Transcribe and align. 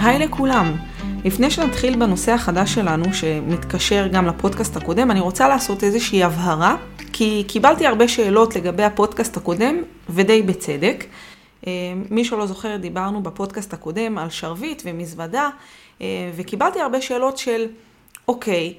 היי 0.00 0.18
לכולם. 0.18 0.76
לפני 1.24 1.50
שנתחיל 1.50 1.96
בנושא 1.96 2.32
החדש 2.32 2.74
שלנו, 2.74 3.14
שמתקשר 3.14 4.06
גם 4.12 4.26
לפודקאסט 4.26 4.76
הקודם, 4.76 5.10
אני 5.10 5.20
רוצה 5.20 5.48
לעשות 5.48 5.84
איזושהי 5.84 6.24
הבהרה, 6.24 6.76
כי 7.12 7.44
קיבלתי 7.48 7.86
הרבה 7.86 8.08
שאלות 8.08 8.56
לגבי 8.56 8.82
הפודקאסט 8.82 9.36
הקודם, 9.36 9.76
ודי 10.10 10.42
בצדק. 10.42 11.04
אה, 11.66 11.72
מי 12.10 12.24
שלא 12.24 12.46
זוכר, 12.46 12.76
דיברנו 12.76 13.22
בפודקאסט 13.22 13.72
הקודם 13.72 14.18
על 14.18 14.30
שרביט 14.30 14.82
ומזוודה, 14.84 15.48
אה, 16.00 16.06
וקיבלתי 16.36 16.80
הרבה 16.80 17.00
שאלות 17.00 17.38
של, 17.38 17.66
אוקיי, 18.28 18.74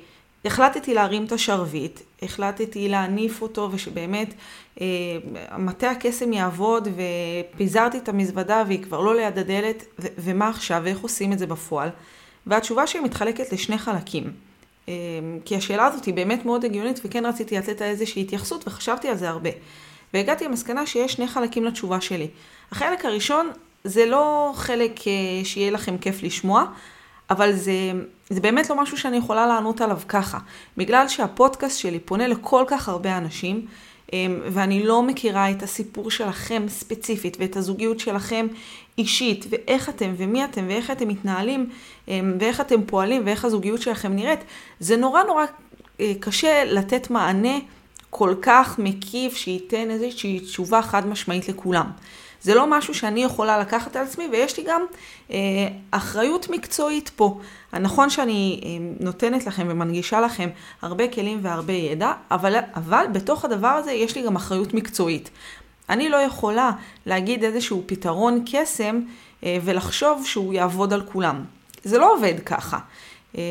החלטתי 0.45 0.93
להרים 0.93 1.25
את 1.25 1.31
השרביט, 1.31 1.99
החלטתי 2.21 2.89
להניף 2.89 3.41
אותו 3.41 3.69
ושבאמת 3.71 4.33
אה, 4.81 4.85
מטה 5.57 5.91
הקסם 5.91 6.33
יעבוד 6.33 6.87
ופיזרתי 6.87 7.97
את 7.97 8.09
המזוודה 8.09 8.63
והיא 8.67 8.83
כבר 8.83 8.99
לא 8.99 9.15
ליד 9.15 9.39
הדלת, 9.39 9.85
ו- 9.99 10.07
ומה 10.17 10.49
עכשיו 10.49 10.81
ואיך 10.83 10.99
עושים 10.99 11.33
את 11.33 11.39
זה 11.39 11.47
בפועל? 11.47 11.89
והתשובה 12.47 12.87
שלי 12.87 13.01
מתחלקת 13.01 13.51
לשני 13.51 13.77
חלקים. 13.77 14.31
אה, 14.89 14.93
כי 15.45 15.55
השאלה 15.55 15.85
הזאת 15.85 16.05
היא 16.05 16.13
באמת 16.13 16.45
מאוד 16.45 16.65
הגיונית 16.65 16.99
וכן 17.05 17.25
רציתי 17.25 17.57
לתת 17.57 17.81
איזושהי 17.81 18.21
התייחסות 18.21 18.67
וחשבתי 18.67 19.09
על 19.09 19.17
זה 19.17 19.29
הרבה. 19.29 19.49
והגעתי 20.13 20.45
למסקנה 20.45 20.85
שיש 20.85 21.13
שני 21.13 21.27
חלקים 21.27 21.65
לתשובה 21.65 22.01
שלי. 22.01 22.27
החלק 22.71 23.05
הראשון 23.05 23.49
זה 23.83 24.05
לא 24.05 24.51
חלק 24.55 25.07
אה, 25.07 25.45
שיהיה 25.45 25.71
לכם 25.71 25.97
כיף 25.97 26.23
לשמוע, 26.23 26.65
אבל 27.29 27.53
זה, 27.53 27.91
זה 28.29 28.41
באמת 28.41 28.69
לא 28.69 28.81
משהו 28.81 28.97
שאני 28.97 29.17
יכולה 29.17 29.47
לענות 29.47 29.81
עליו 29.81 29.99
ככה. 30.07 30.37
בגלל 30.77 31.07
שהפודקאסט 31.07 31.79
שלי 31.79 31.99
פונה 31.99 32.27
לכל 32.27 32.63
כך 32.67 32.89
הרבה 32.89 33.17
אנשים, 33.17 33.65
אמ, 34.13 34.39
ואני 34.45 34.83
לא 34.83 35.03
מכירה 35.03 35.51
את 35.51 35.63
הסיפור 35.63 36.11
שלכם 36.11 36.63
ספציפית 36.67 37.37
ואת 37.39 37.55
הזוגיות 37.55 37.99
שלכם 37.99 38.47
אישית, 38.97 39.45
ואיך 39.49 39.89
אתם 39.89 40.13
ומי 40.17 40.45
אתם 40.45 40.65
ואיך 40.67 40.91
אתם 40.91 41.07
מתנהלים 41.07 41.69
אמ, 42.07 42.37
ואיך 42.39 42.61
אתם 42.61 42.83
פועלים 42.85 43.21
ואיך 43.25 43.45
הזוגיות 43.45 43.81
שלכם 43.81 44.15
נראית, 44.15 44.39
זה 44.79 44.97
נורא 44.97 45.23
נורא 45.23 45.45
אה, 45.99 46.11
קשה 46.19 46.63
לתת 46.65 47.09
מענה 47.09 47.57
כל 48.09 48.35
כך 48.41 48.79
מקיף 48.79 49.35
שייתן 49.35 49.89
איזושהי 49.89 50.39
תשובה 50.39 50.81
חד 50.81 51.07
משמעית 51.07 51.49
לכולם. 51.49 51.91
זה 52.43 52.55
לא 52.55 52.67
משהו 52.67 52.93
שאני 52.93 53.23
יכולה 53.23 53.59
לקחת 53.59 53.95
על 53.95 54.03
עצמי, 54.03 54.27
ויש 54.31 54.57
לי 54.57 54.63
גם 54.67 54.81
אה, 55.31 55.37
אחריות 55.91 56.49
מקצועית 56.49 57.11
פה. 57.15 57.39
הנכון 57.71 58.09
שאני 58.09 58.61
אה, 58.63 58.69
נותנת 58.99 59.45
לכם 59.45 59.67
ומנגישה 59.69 60.21
לכם 60.21 60.49
הרבה 60.81 61.07
כלים 61.07 61.39
והרבה 61.41 61.73
ידע, 61.73 62.13
אבל, 62.31 62.55
אבל 62.75 63.05
בתוך 63.11 63.45
הדבר 63.45 63.67
הזה 63.67 63.91
יש 63.91 64.15
לי 64.15 64.21
גם 64.21 64.35
אחריות 64.35 64.73
מקצועית. 64.73 65.29
אני 65.89 66.09
לא 66.09 66.17
יכולה 66.17 66.71
להגיד 67.05 67.43
איזשהו 67.43 67.83
פתרון 67.85 68.43
קסם 68.51 69.01
אה, 69.43 69.57
ולחשוב 69.63 70.25
שהוא 70.25 70.53
יעבוד 70.53 70.93
על 70.93 71.01
כולם. 71.01 71.43
זה 71.83 71.97
לא 71.97 72.13
עובד 72.13 72.39
ככה. 72.45 72.79
אה, 73.37 73.43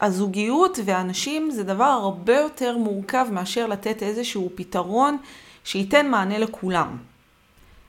הזוגיות 0.00 0.78
ואנשים 0.84 1.50
זה 1.50 1.62
דבר 1.64 1.84
הרבה 1.84 2.36
יותר 2.36 2.76
מורכב 2.76 3.26
מאשר 3.32 3.66
לתת 3.66 4.02
איזשהו 4.02 4.50
פתרון 4.54 5.16
שייתן 5.64 6.08
מענה 6.08 6.38
לכולם. 6.38 7.09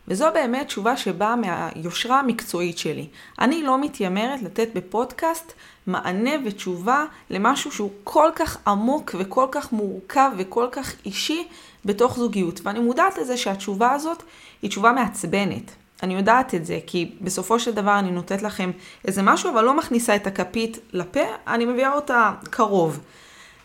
וזו 0.08 0.28
באמת 0.34 0.68
תשובה 0.68 0.98
שבאה 0.98 1.36
מהיושרה 1.36 2.20
המקצועית 2.20 2.78
שלי. 2.78 3.08
אני 3.40 3.64
לא 3.64 3.82
מתיימרת 3.82 4.42
לתת 4.42 4.70
בפודקאסט 4.74 5.54
מענה 5.88 6.32
ותשובה 6.46 7.06
למשהו 7.30 7.72
שהוא 7.72 7.92
כל 8.04 8.30
כך 8.36 8.58
עמוק 8.68 9.16
וכל 9.20 9.48
כך 9.52 9.72
מורכב 9.72 10.32
וכל 10.38 10.68
כך 10.72 10.94
אישי 11.06 11.48
בתוך 11.86 12.18
זוגיות. 12.18 12.60
ואני 12.64 12.80
מודעת 12.80 13.18
לזה 13.18 13.38
שהתשובה 13.38 13.92
הזאת 13.92 14.24
היא 14.62 14.70
תשובה 14.70 14.92
מעצבנת. 14.92 15.72
אני 16.04 16.14
יודעת 16.14 16.56
את 16.56 16.66
זה, 16.66 16.80
כי 16.88 17.12
בסופו 17.22 17.60
של 17.60 17.72
דבר 17.72 18.00
אני 18.00 18.12
נותנת 18.12 18.42
לכם 18.42 18.72
איזה 19.06 19.22
משהו, 19.22 19.52
אבל 19.52 19.64
לא 19.64 19.78
מכניסה 19.78 20.16
את 20.16 20.28
הכפית 20.28 20.80
לפה, 20.94 21.24
אני 21.48 21.66
מביאה 21.66 21.94
אותה 21.94 22.32
קרוב. 22.50 23.00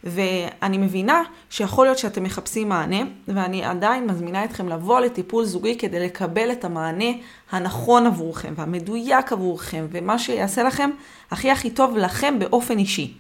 ואני 0.06 0.78
מבינה 0.78 1.22
שיכול 1.50 1.86
להיות 1.86 1.98
שאתם 1.98 2.22
מחפשים 2.22 2.68
מענה, 2.68 3.00
ואני 3.28 3.64
עדיין 3.64 4.06
מזמינה 4.06 4.44
אתכם 4.44 4.68
לבוא 4.68 5.00
לטיפול 5.00 5.44
זוגי 5.44 5.78
כדי 5.78 6.00
לקבל 6.00 6.52
את 6.52 6.64
המענה 6.64 7.10
הנכון 7.50 8.06
עבורכם, 8.06 8.54
והמדויק 8.56 9.32
עבורכם, 9.32 9.86
ומה 9.90 10.18
שיעשה 10.18 10.62
לכם 10.62 10.90
הכי 11.30 11.50
הכי 11.50 11.70
טוב 11.70 11.96
לכם 11.96 12.38
באופן 12.38 12.78
אישי. 12.78 13.14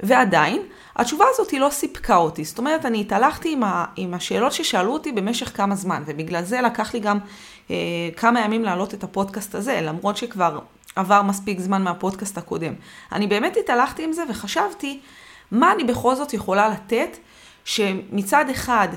ועדיין, 0.00 0.62
התשובה 0.96 1.24
הזאת 1.30 1.50
היא 1.50 1.60
לא 1.60 1.70
סיפקה 1.70 2.16
אותי. 2.16 2.44
זאת 2.44 2.58
אומרת, 2.58 2.86
אני 2.86 3.00
התהלכתי 3.00 3.52
עם, 3.52 3.64
ה, 3.64 3.84
עם 3.96 4.14
השאלות 4.14 4.52
ששאלו 4.52 4.92
אותי 4.92 5.12
במשך 5.12 5.56
כמה 5.56 5.74
זמן, 5.74 6.02
ובגלל 6.06 6.42
זה 6.42 6.60
לקח 6.60 6.94
לי 6.94 7.00
גם 7.00 7.18
אה, 7.70 7.76
כמה 8.16 8.40
ימים 8.40 8.64
להעלות 8.64 8.94
את 8.94 9.04
הפודקאסט 9.04 9.54
הזה, 9.54 9.80
למרות 9.80 10.16
שכבר 10.16 10.58
עבר 10.96 11.22
מספיק 11.22 11.60
זמן 11.60 11.82
מהפודקאסט 11.82 12.38
הקודם. 12.38 12.74
אני 13.12 13.26
באמת 13.26 13.56
התהלכתי 13.56 14.04
עם 14.04 14.12
זה 14.12 14.22
וחשבתי 14.30 15.00
מה 15.50 15.72
אני 15.72 15.84
בכל 15.84 16.14
זאת 16.14 16.34
יכולה 16.34 16.68
לתת 16.68 17.16
שמצד 17.64 18.50
אחד 18.50 18.88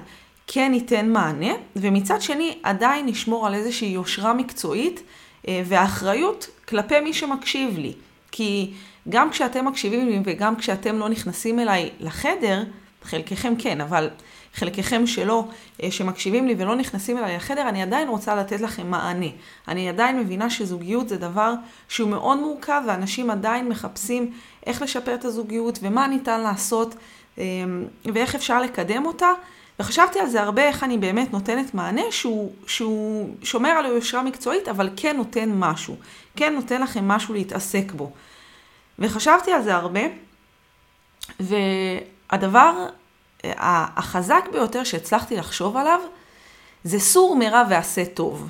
כן 0.47 0.71
ייתן 0.73 1.09
מענה, 1.09 1.53
ומצד 1.75 2.21
שני 2.21 2.57
עדיין 2.63 3.05
נשמור 3.05 3.47
על 3.47 3.53
איזושהי 3.53 3.87
יושרה 3.87 4.33
מקצועית 4.33 5.03
אה, 5.47 5.61
ואחריות 5.65 6.49
כלפי 6.67 6.99
מי 6.99 7.13
שמקשיב 7.13 7.77
לי. 7.77 7.93
כי 8.31 8.73
גם 9.09 9.29
כשאתם 9.29 9.65
מקשיבים 9.65 10.09
לי 10.09 10.19
וגם 10.25 10.55
כשאתם 10.55 10.99
לא 10.99 11.09
נכנסים 11.09 11.59
אליי 11.59 11.89
לחדר, 11.99 12.63
חלקכם 13.03 13.53
כן, 13.57 13.81
אבל 13.81 14.09
חלקכם 14.53 15.07
שלא, 15.07 15.47
אה, 15.83 15.91
שמקשיבים 15.91 16.47
לי 16.47 16.55
ולא 16.57 16.75
נכנסים 16.75 17.17
אליי 17.17 17.35
לחדר, 17.35 17.69
אני 17.69 17.81
עדיין 17.81 18.07
רוצה 18.07 18.35
לתת 18.35 18.61
לכם 18.61 18.91
מענה. 18.91 19.27
אני 19.67 19.89
עדיין 19.89 20.19
מבינה 20.19 20.49
שזוגיות 20.49 21.09
זה 21.09 21.17
דבר 21.17 21.53
שהוא 21.87 22.09
מאוד 22.09 22.39
מורכב, 22.39 22.81
ואנשים 22.87 23.29
עדיין 23.29 23.69
מחפשים 23.69 24.31
איך 24.65 24.81
לשפר 24.81 25.15
את 25.15 25.25
הזוגיות 25.25 25.79
ומה 25.81 26.07
ניתן 26.07 26.41
לעשות 26.41 26.95
אה, 27.37 27.43
ואיך 28.13 28.35
אפשר 28.35 28.61
לקדם 28.61 29.05
אותה. 29.05 29.29
וחשבתי 29.79 30.19
על 30.19 30.27
זה 30.27 30.41
הרבה, 30.41 30.61
איך 30.61 30.83
אני 30.83 30.97
באמת 30.97 31.33
נותנת 31.33 31.73
מענה 31.73 32.01
שהוא, 32.11 32.51
שהוא 32.67 33.29
שומר 33.43 33.69
על 33.69 33.85
היושרה 33.85 34.23
מקצועית, 34.23 34.67
אבל 34.67 34.89
כן 34.95 35.17
נותן 35.17 35.49
משהו. 35.53 35.95
כן 36.35 36.53
נותן 36.53 36.81
לכם 36.81 37.07
משהו 37.07 37.33
להתעסק 37.33 37.91
בו. 37.91 38.11
וחשבתי 38.99 39.51
על 39.51 39.61
זה 39.61 39.75
הרבה, 39.75 40.01
והדבר 41.39 42.87
החזק 43.43 44.43
ביותר 44.51 44.83
שהצלחתי 44.83 45.37
לחשוב 45.37 45.77
עליו 45.77 45.99
זה 46.83 46.99
סור 46.99 47.35
מרע 47.35 47.63
ועשה 47.69 48.05
טוב. 48.05 48.49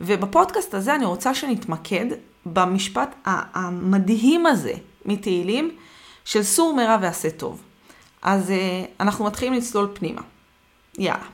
ובפודקאסט 0.00 0.74
הזה 0.74 0.94
אני 0.94 1.04
רוצה 1.04 1.34
שנתמקד 1.34 2.06
במשפט 2.46 3.14
המדהים 3.24 4.46
הזה 4.46 4.72
מתהילים 5.04 5.76
של 6.24 6.42
סור 6.42 6.76
מרע 6.76 6.96
ועשה 7.00 7.30
טוב. 7.30 7.62
אז 8.22 8.50
אה, 8.50 8.84
אנחנו 9.00 9.24
מתחילים 9.24 9.54
לצלול 9.54 9.88
פנימה. 9.94 10.22
יאללה. 10.98 11.26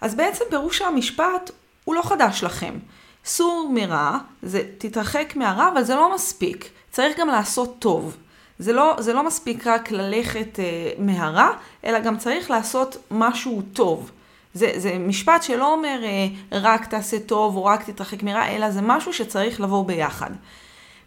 אז 0.00 0.14
בעצם 0.14 0.44
פירוש 0.50 0.82
המשפט 0.82 1.50
הוא 1.84 1.94
לא 1.94 2.02
חדש 2.02 2.44
לכם. 2.44 2.78
סור 3.24 3.70
מרע 3.74 4.18
זה 4.42 4.62
תתרחק 4.78 5.32
מהרע, 5.36 5.68
אבל 5.72 5.82
זה 5.84 5.94
לא 5.94 6.14
מספיק. 6.14 6.70
צריך 6.90 7.18
גם 7.18 7.28
לעשות 7.28 7.76
טוב. 7.78 8.16
זה 8.58 8.72
לא, 8.72 8.96
זה 8.98 9.12
לא 9.12 9.26
מספיק 9.26 9.66
רק 9.66 9.90
ללכת 9.90 10.60
אה, 10.60 10.64
מהרע, 10.98 11.48
אלא 11.84 11.98
גם 11.98 12.18
צריך 12.18 12.50
לעשות 12.50 12.96
משהו 13.10 13.62
טוב. 13.72 14.10
זה, 14.54 14.72
זה 14.76 14.98
משפט 14.98 15.42
שלא 15.42 15.72
אומר 15.72 16.00
אה, 16.04 16.26
רק 16.52 16.86
תעשה 16.86 17.20
טוב 17.20 17.56
או 17.56 17.64
רק 17.64 17.90
תתרחק 17.90 18.22
מרע, 18.22 18.48
אלא 18.48 18.70
זה 18.70 18.80
משהו 18.82 19.12
שצריך 19.12 19.60
לבוא 19.60 19.86
ביחד. 19.86 20.30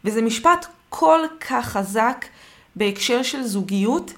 וזה 0.06 0.22
משפט 0.22 0.66
כל 0.90 1.19
כך 1.50 1.66
חזק 1.66 2.25
בהקשר 2.75 3.23
של 3.23 3.44
זוגיות, 3.44 4.13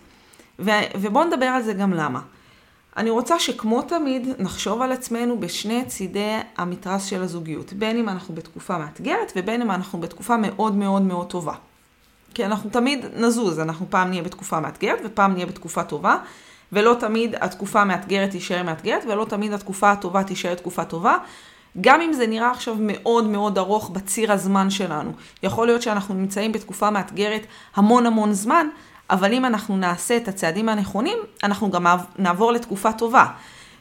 ו, 0.60 0.72
ובואו 0.96 1.24
נדבר 1.24 1.46
על 1.46 1.64
זה 1.64 1.74
גם 1.74 1.94
למה. 1.94 2.20
אני 2.98 3.10
רוצה 3.10 3.40
שכמו 3.40 3.82
תמיד 3.82 4.28
נחשוב 4.40 4.82
על 4.82 4.92
עצמנו 4.92 5.40
בשני 5.40 5.86
צידי 5.86 6.38
המתרס 6.58 7.06
של 7.06 7.24
הזוגיות, 7.24 7.74
בין 7.74 7.98
אם 7.98 8.10
אנחנו 8.10 8.36
בתקופה 8.36 8.78
מאתגרת 8.78 9.34
ובין 9.36 9.62
אם 9.62 9.72
אנחנו 9.72 10.00
בתקופה 10.00 10.38
מאוד 10.38 10.76
מאוד 10.76 11.02
מאוד 11.02 11.30
טובה. 11.30 11.54
כי 12.34 12.46
אנחנו 12.46 12.70
תמיד 12.70 13.06
נזוז, 13.16 13.60
אנחנו 13.60 13.86
פעם 13.90 14.10
נהיה 14.10 14.24
בתקופה 14.24 14.60
מאתגרת 14.60 15.00
ופעם 15.06 15.34
נהיה 15.34 15.46
בתקופה 15.46 15.84
טובה, 15.84 16.18
ולא 16.72 16.96
תמיד 17.00 17.36
התקופה 17.42 17.82
המאתגרת 17.82 18.30
תישאר 18.32 18.64
מאתגרת, 18.64 19.04
ולא 19.06 19.26
תמיד 19.26 19.54
התקופה 19.54 19.92
הטובה 19.92 20.24
תישאר 20.24 20.56
תקופה 20.56 20.86
טובה. 20.86 21.18
גם 21.82 22.02
אם 22.02 22.14
זה 22.14 22.28
נראה 22.28 22.52
עכשיו 22.52 22.76
מאוד 22.80 23.28
מאוד 23.28 23.58
ארוך 23.58 23.90
בציר 23.90 24.32
הזמן 24.32 24.70
שלנו. 24.70 25.12
יכול 25.44 25.68
להיות 25.68 25.82
שאנחנו 25.82 26.16
נמצאים 26.16 26.52
בתקופה 26.52 26.90
מאתגרת 26.90 27.42
המון 27.76 28.06
המון 28.06 28.34
זמן, 28.34 28.68
אבל 29.10 29.34
אם 29.34 29.46
אנחנו 29.46 29.78
נעשה 29.78 30.18
את 30.18 30.28
הצעדים 30.28 30.70
הנכונים, 30.70 31.18
אנחנו 31.44 31.72
גם 31.72 31.86
נעבור 32.20 32.52
לתקופה 32.52 32.92
טובה. 32.92 33.26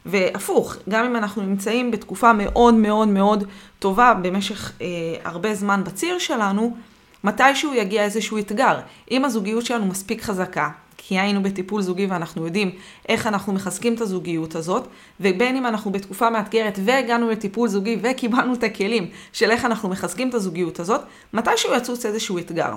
והפוך, 0.06 0.76
גם 0.88 1.04
אם 1.04 1.16
אנחנו 1.16 1.42
נמצאים 1.42 1.90
בתקופה 1.90 2.32
מאוד 2.32 2.74
מאוד 2.74 3.08
מאוד 3.08 3.44
טובה 3.78 4.14
במשך 4.22 4.72
אה, 4.80 4.86
הרבה 5.24 5.54
זמן 5.54 5.84
בציר 5.84 6.18
שלנו, 6.18 6.76
מתישהו 7.24 7.74
יגיע 7.74 8.04
איזשהו 8.04 8.38
אתגר. 8.38 8.80
אם 9.10 9.24
הזוגיות 9.24 9.66
שלנו 9.66 9.86
מספיק 9.86 10.22
חזקה, 10.22 10.70
כי 10.96 11.18
היינו 11.18 11.42
בטיפול 11.42 11.82
זוגי 11.82 12.06
ואנחנו 12.06 12.44
יודעים 12.44 12.70
איך 13.08 13.26
אנחנו 13.26 13.52
מחזקים 13.52 13.94
את 13.94 14.00
הזוגיות 14.00 14.54
הזאת, 14.54 14.88
ובין 15.20 15.56
אם 15.56 15.66
אנחנו 15.66 15.92
בתקופה 15.92 16.30
מאתגרת 16.30 16.78
והגענו 16.84 17.30
לטיפול 17.30 17.68
זוגי 17.68 17.98
וקיבלנו 18.02 18.54
את 18.54 18.62
הכלים 18.62 19.10
של 19.32 19.50
איך 19.50 19.64
אנחנו 19.64 19.88
מחזקים 19.88 20.28
את 20.28 20.34
הזוגיות 20.34 20.80
הזאת, 20.80 21.00
מתישהו 21.32 21.74
יצוץ 21.74 22.06
איזשהו 22.06 22.38
אתגר. 22.38 22.74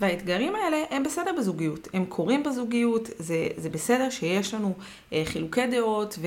והאתגרים 0.00 0.54
האלה 0.54 0.82
הם 0.90 1.02
בסדר 1.02 1.30
בזוגיות, 1.38 1.88
הם 1.92 2.04
קורים 2.04 2.42
בזוגיות, 2.42 3.10
זה, 3.18 3.48
זה 3.56 3.70
בסדר 3.70 4.10
שיש 4.10 4.54
לנו 4.54 4.74
אה, 5.12 5.22
חילוקי 5.24 5.66
דעות 5.66 6.18
ו, 6.20 6.26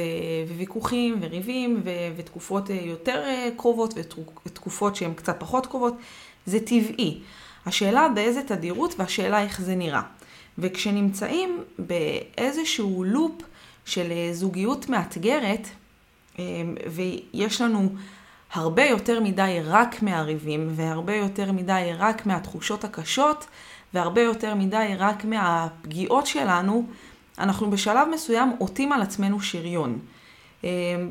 וויכוחים 0.56 1.18
וריבים 1.22 1.82
ו, 1.84 1.90
ותקופות 2.16 2.72
אה, 2.72 2.76
יותר 2.76 3.24
אה, 3.26 3.50
קרובות 3.58 3.94
ותקופות 4.46 4.96
שהן 4.96 5.14
קצת 5.14 5.36
פחות 5.40 5.66
קרובות, 5.66 5.94
זה 6.46 6.60
טבעי. 6.60 7.20
השאלה 7.66 8.08
באיזה 8.16 8.42
תדירות 8.44 8.96
והשאלה 8.98 9.42
איך 9.42 9.62
זה 9.62 9.76
נראה. 9.76 10.02
וכשנמצאים 10.58 11.64
באיזשהו 11.80 13.04
לופ 13.04 13.42
של 13.86 14.12
אה, 14.12 14.30
זוגיות 14.34 14.90
מאתגרת, 14.90 15.68
אה, 16.40 16.44
ויש 16.92 17.62
לנו 17.62 17.90
הרבה 18.54 18.86
יותר 18.86 19.20
מדי 19.20 19.60
רק 19.64 20.02
מהריבים, 20.02 20.70
והרבה 20.76 21.16
יותר 21.16 21.52
מדי 21.52 21.92
רק 21.98 22.26
מהתחושות 22.26 22.84
הקשות, 22.84 23.46
והרבה 23.94 24.22
יותר 24.22 24.56
מדי 24.56 24.94
רק 24.98 25.26
מהפגיעות 25.26 26.28
שלנו, 26.28 26.88
אנחנו 27.40 27.72
בשלב 27.72 28.08
מסוים 28.08 28.56
עוטים 28.60 28.92
על 28.92 29.02
עצמנו 29.02 29.42
שריון. 29.42 30.00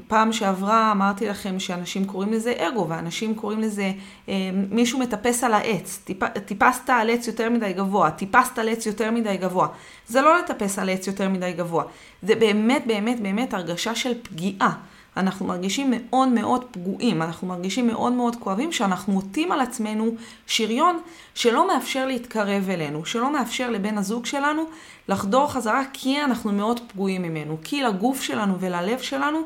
פעם 0.09 0.33
שעברה 0.33 0.93
אמרתי 0.93 1.29
לכם 1.29 1.59
שאנשים 1.59 2.05
קוראים 2.05 2.33
לזה 2.33 2.55
אגו, 2.59 2.87
ואנשים 2.89 3.35
קוראים 3.35 3.61
לזה 3.61 3.93
אה, 4.29 4.35
מישהו 4.71 4.99
מטפס 4.99 5.45
על 5.45 5.55
העץ. 5.55 6.01
טיפ, 6.05 6.25
טיפסת 6.45 6.91
על 6.91 7.11
עץ 7.11 7.27
יותר 7.27 7.51
מדי 7.51 7.73
גבוה, 7.73 8.11
טיפסת 8.11 8.59
על 8.59 8.69
עץ 8.69 8.87
יותר 8.87 9.11
מדי 9.11 9.37
גבוה. 9.37 9.69
זה 10.09 10.21
לא 10.21 10.39
לטפס 10.39 10.79
על 10.79 10.89
עץ 10.89 11.07
יותר 11.07 11.29
מדי 11.29 11.53
גבוה. 11.53 11.85
זה 12.23 12.35
באמת 12.35 12.87
באמת 12.87 13.21
באמת 13.21 13.55
הרגשה 13.55 13.95
של 13.95 14.13
פגיעה. 14.23 14.73
אנחנו 15.17 15.47
מרגישים 15.47 15.93
מאוד 15.97 16.29
מאוד 16.29 16.65
פגועים, 16.71 17.23
אנחנו 17.23 17.47
מרגישים 17.47 17.87
מאוד 17.87 18.13
מאוד 18.13 18.37
כואבים 18.37 18.73
שאנחנו 18.73 19.13
מוטים 19.13 19.53
על 19.53 19.61
עצמנו 19.61 20.15
שריון 20.47 21.01
שלא 21.35 21.69
מאפשר 21.69 22.07
להתקרב 22.07 22.71
אלינו, 22.71 23.05
שלא 23.05 23.33
מאפשר 23.33 23.71
לבן 23.71 23.99
הזוג 23.99 24.27
שלנו 24.27 24.63
לחדור 25.09 25.53
חזרה 25.53 25.83
כי 25.93 26.23
אנחנו 26.23 26.53
מאוד 26.53 26.81
פגועים 26.89 27.23
ממנו, 27.23 27.59
כי 27.65 27.83
לגוף 27.83 28.23
שלנו 28.23 28.61
וללב 28.61 28.99
שלנו 28.99 29.39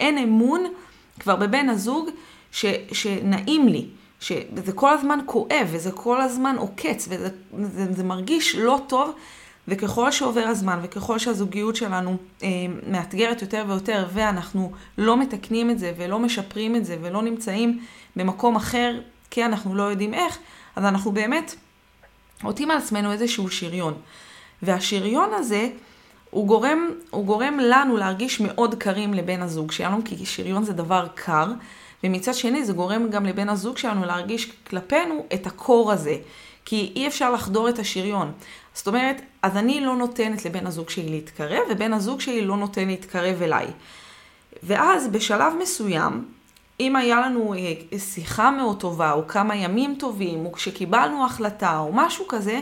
אין 0.00 0.18
אמון 0.18 0.64
כבר 1.20 1.36
בבן 1.36 1.68
הזוג 1.68 2.08
ש, 2.52 2.64
שנעים 2.92 3.68
לי. 3.68 3.86
שזה 4.20 4.72
כל 4.74 4.92
הזמן 4.92 5.18
כואב, 5.26 5.68
וזה 5.70 5.92
כל 5.92 6.20
הזמן 6.20 6.56
עוקץ, 6.58 7.08
וזה 7.10 7.28
זה, 7.58 7.92
זה 7.92 8.04
מרגיש 8.04 8.56
לא 8.56 8.80
טוב, 8.86 9.14
וככל 9.68 10.10
שעובר 10.10 10.44
הזמן 10.46 10.80
וככל 10.82 11.18
שהזוגיות 11.18 11.76
שלנו 11.76 12.16
אה, 12.42 12.48
מאתגרת 12.86 13.42
יותר 13.42 13.64
ויותר 13.68 14.06
ואנחנו 14.12 14.72
לא 14.98 15.16
מתקנים 15.16 15.70
את 15.70 15.78
זה 15.78 15.92
ולא 15.96 16.18
משפרים 16.18 16.76
את 16.76 16.84
זה 16.84 16.96
ולא 17.02 17.22
נמצאים 17.22 17.80
במקום 18.16 18.56
אחר 18.56 19.00
כי 19.30 19.44
אנחנו 19.44 19.74
לא 19.74 19.82
יודעים 19.82 20.14
איך, 20.14 20.38
אז 20.76 20.84
אנחנו 20.84 21.12
באמת 21.12 21.54
עוטים 22.42 22.70
על 22.70 22.78
עצמנו 22.78 23.12
איזשהו 23.12 23.50
שריון. 23.50 23.94
והשריון 24.62 25.30
הזה 25.34 25.68
הוא 26.30 26.46
גורם, 26.46 26.90
הוא 27.10 27.24
גורם 27.24 27.58
לנו 27.60 27.96
להרגיש 27.96 28.40
מאוד 28.40 28.74
קרים 28.74 29.14
לבן 29.14 29.42
הזוג 29.42 29.72
שלנו, 29.72 30.00
כי 30.04 30.26
שריון 30.26 30.64
זה 30.64 30.72
דבר 30.72 31.06
קר, 31.14 31.46
ומצד 32.04 32.34
שני 32.34 32.64
זה 32.64 32.72
גורם 32.72 33.10
גם 33.10 33.26
לבן 33.26 33.48
הזוג 33.48 33.78
שלנו 33.78 34.04
להרגיש 34.04 34.52
כלפינו 34.66 35.26
את 35.34 35.46
הקור 35.46 35.92
הזה. 35.92 36.16
כי 36.64 36.92
אי 36.96 37.06
אפשר 37.06 37.30
לחדור 37.30 37.68
את 37.68 37.78
השריון. 37.78 38.32
זאת 38.74 38.86
אומרת, 38.86 39.20
אז 39.42 39.56
אני 39.56 39.80
לא 39.80 39.96
נותנת 39.96 40.44
לבן 40.44 40.66
הזוג 40.66 40.90
שלי 40.90 41.08
להתקרב, 41.08 41.62
ובן 41.70 41.92
הזוג 41.92 42.20
שלי 42.20 42.44
לא 42.44 42.56
נותן 42.56 42.86
להתקרב 42.86 43.42
אליי. 43.42 43.66
ואז 44.62 45.08
בשלב 45.08 45.52
מסוים, 45.62 46.24
אם 46.80 46.96
היה 46.96 47.20
לנו 47.20 47.54
אה, 47.54 47.98
שיחה 47.98 48.50
מאוד 48.50 48.80
טובה, 48.80 49.12
או 49.12 49.26
כמה 49.28 49.56
ימים 49.56 49.96
טובים, 49.98 50.46
או 50.46 50.52
כשקיבלנו 50.52 51.26
החלטה, 51.26 51.78
או 51.78 51.90
משהו 51.92 52.28
כזה, 52.28 52.60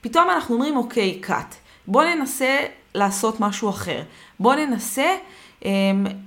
פתאום 0.00 0.30
אנחנו 0.30 0.54
אומרים, 0.54 0.76
אוקיי, 0.76 1.20
קאט, 1.20 1.54
בוא 1.86 2.04
ננסה 2.04 2.58
לעשות 2.94 3.40
משהו 3.40 3.70
אחר. 3.70 4.02
בוא 4.40 4.54
ננסה 4.54 5.16
אה, 5.64 5.70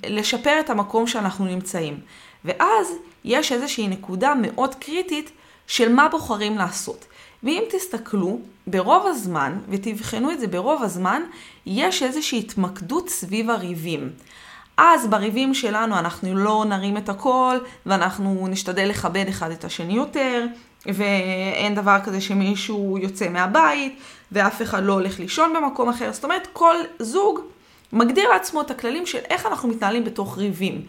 לשפר 0.08 0.60
את 0.60 0.70
המקום 0.70 1.08
שאנחנו 1.08 1.46
נמצאים. 1.46 2.00
ואז 2.46 2.94
יש 3.24 3.52
איזושהי 3.52 3.88
נקודה 3.88 4.34
מאוד 4.42 4.76
קריטית 4.76 5.32
של 5.72 5.94
מה 5.94 6.08
בוחרים 6.10 6.58
לעשות. 6.58 7.06
ואם 7.44 7.64
תסתכלו, 7.70 8.40
ברוב 8.68 9.06
הזמן, 9.06 9.60
ותבחנו 9.70 10.32
את 10.32 10.40
זה 10.40 10.48
ברוב 10.48 10.84
הזמן, 10.84 11.22
יש 11.66 12.04
איזושהי 12.04 12.40
התמקדות 12.40 13.10
סביב 13.10 13.50
הריבים. 13.50 14.10
אז 14.78 15.08
בריבים 15.08 15.54
שלנו 15.54 16.00
אנחנו 16.00 16.36
לא 16.36 16.66
נרים 16.68 16.98
את 16.98 17.10
הכל, 17.10 17.58
ואנחנו 17.86 18.48
נשתדל 18.50 18.86
לכבד 18.90 19.26
אחד 19.30 19.52
את 19.52 19.64
השני 19.64 19.94
יותר, 19.94 20.46
ואין 20.86 21.76
דבר 21.76 21.98
כזה 22.04 22.22
שמישהו 22.22 22.98
יוצא 23.02 23.30
מהבית, 23.30 24.00
ואף 24.32 24.62
אחד 24.62 24.84
לא 24.84 24.94
הולך 24.94 25.20
לישון 25.20 25.54
במקום 25.54 25.90
אחר. 25.90 26.14
זאת 26.14 26.24
אומרת, 26.24 26.48
כל 26.54 26.76
זוג 27.00 27.40
מגדיר 27.94 28.30
לעצמו 28.30 28.62
את 28.62 28.72
הכללים 28.72 29.06
של 29.06 29.20
איך 29.30 29.46
אנחנו 29.46 29.70
מתנהלים 29.70 30.04
בתוך 30.04 30.38
ריבים. 30.38 30.82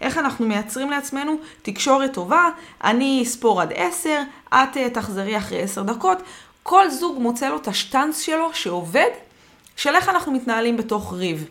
איך 0.00 0.18
אנחנו 0.18 0.46
מייצרים 0.46 0.90
לעצמנו 0.90 1.36
תקשורת 1.62 2.12
טובה, 2.14 2.48
אני 2.84 3.22
אספור 3.22 3.60
עד 3.62 3.72
עשר, 3.74 4.22
את 4.48 4.76
אה, 4.76 4.90
תחזרי 4.90 5.38
אחרי 5.38 5.62
עשר 5.62 5.82
דקות. 5.82 6.18
כל 6.62 6.90
זוג 6.90 7.18
מוצא 7.18 7.48
לו 7.48 7.56
את 7.56 7.68
השטנץ 7.68 8.20
שלו 8.20 8.54
שעובד, 8.54 9.10
של 9.76 9.94
איך 9.94 10.08
אנחנו 10.08 10.32
מתנהלים 10.32 10.76
בתוך 10.76 11.12
ריב. 11.12 11.48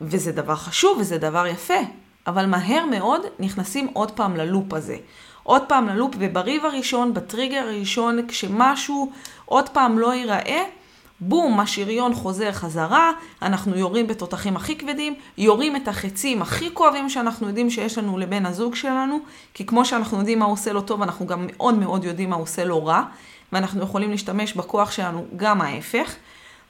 וזה 0.00 0.32
דבר 0.32 0.56
חשוב 0.56 0.98
וזה 0.98 1.18
דבר 1.18 1.46
יפה, 1.46 1.78
אבל 2.26 2.46
מהר 2.46 2.86
מאוד 2.86 3.26
נכנסים 3.38 3.88
עוד 3.92 4.10
פעם 4.10 4.36
ללופ 4.36 4.72
הזה. 4.74 4.96
עוד 5.42 5.62
פעם 5.68 5.88
ללופ, 5.88 6.14
ובריב 6.18 6.64
הראשון, 6.64 7.14
בטריגר 7.14 7.58
הראשון, 7.58 8.26
כשמשהו 8.28 9.12
עוד 9.44 9.68
פעם 9.68 9.98
לא 9.98 10.14
ייראה, 10.14 10.64
בום, 11.20 11.60
השריון 11.60 12.14
חוזר 12.14 12.52
חזרה, 12.52 13.10
אנחנו 13.42 13.76
יורים 13.76 14.06
בתותחים 14.06 14.56
הכי 14.56 14.78
כבדים, 14.78 15.14
יורים 15.38 15.76
את 15.76 15.88
החצים 15.88 16.42
הכי 16.42 16.74
כואבים 16.74 17.08
שאנחנו 17.08 17.48
יודעים 17.48 17.70
שיש 17.70 17.98
לנו 17.98 18.18
לבן 18.18 18.46
הזוג 18.46 18.74
שלנו, 18.74 19.18
כי 19.54 19.66
כמו 19.66 19.84
שאנחנו 19.84 20.18
יודעים 20.18 20.38
מה 20.38 20.44
עושה 20.44 20.72
לו 20.72 20.82
טוב, 20.82 21.02
אנחנו 21.02 21.26
גם 21.26 21.46
מאוד 21.46 21.74
מאוד 21.74 22.04
יודעים 22.04 22.30
מה 22.30 22.36
עושה 22.36 22.64
לו 22.64 22.86
רע, 22.86 23.02
ואנחנו 23.52 23.82
יכולים 23.82 24.10
להשתמש 24.10 24.52
בכוח 24.52 24.90
שלנו 24.90 25.26
גם 25.36 25.60
ההפך. 25.60 26.14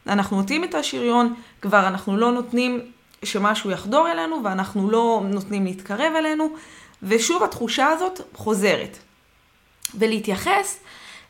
אנחנו 0.06 0.36
נוטים 0.36 0.64
את 0.64 0.74
השריון, 0.74 1.34
כבר 1.60 1.88
אנחנו 1.88 2.16
לא 2.16 2.32
נותנים 2.32 2.80
שמשהו 3.22 3.70
יחדור 3.70 4.10
אלינו, 4.10 4.40
ואנחנו 4.44 4.90
לא 4.90 5.22
נותנים 5.24 5.64
להתקרב 5.64 6.12
אלינו, 6.16 6.48
ושוב 7.02 7.42
התחושה 7.42 7.86
הזאת 7.86 8.20
חוזרת. 8.34 8.98
ולהתייחס 9.94 10.78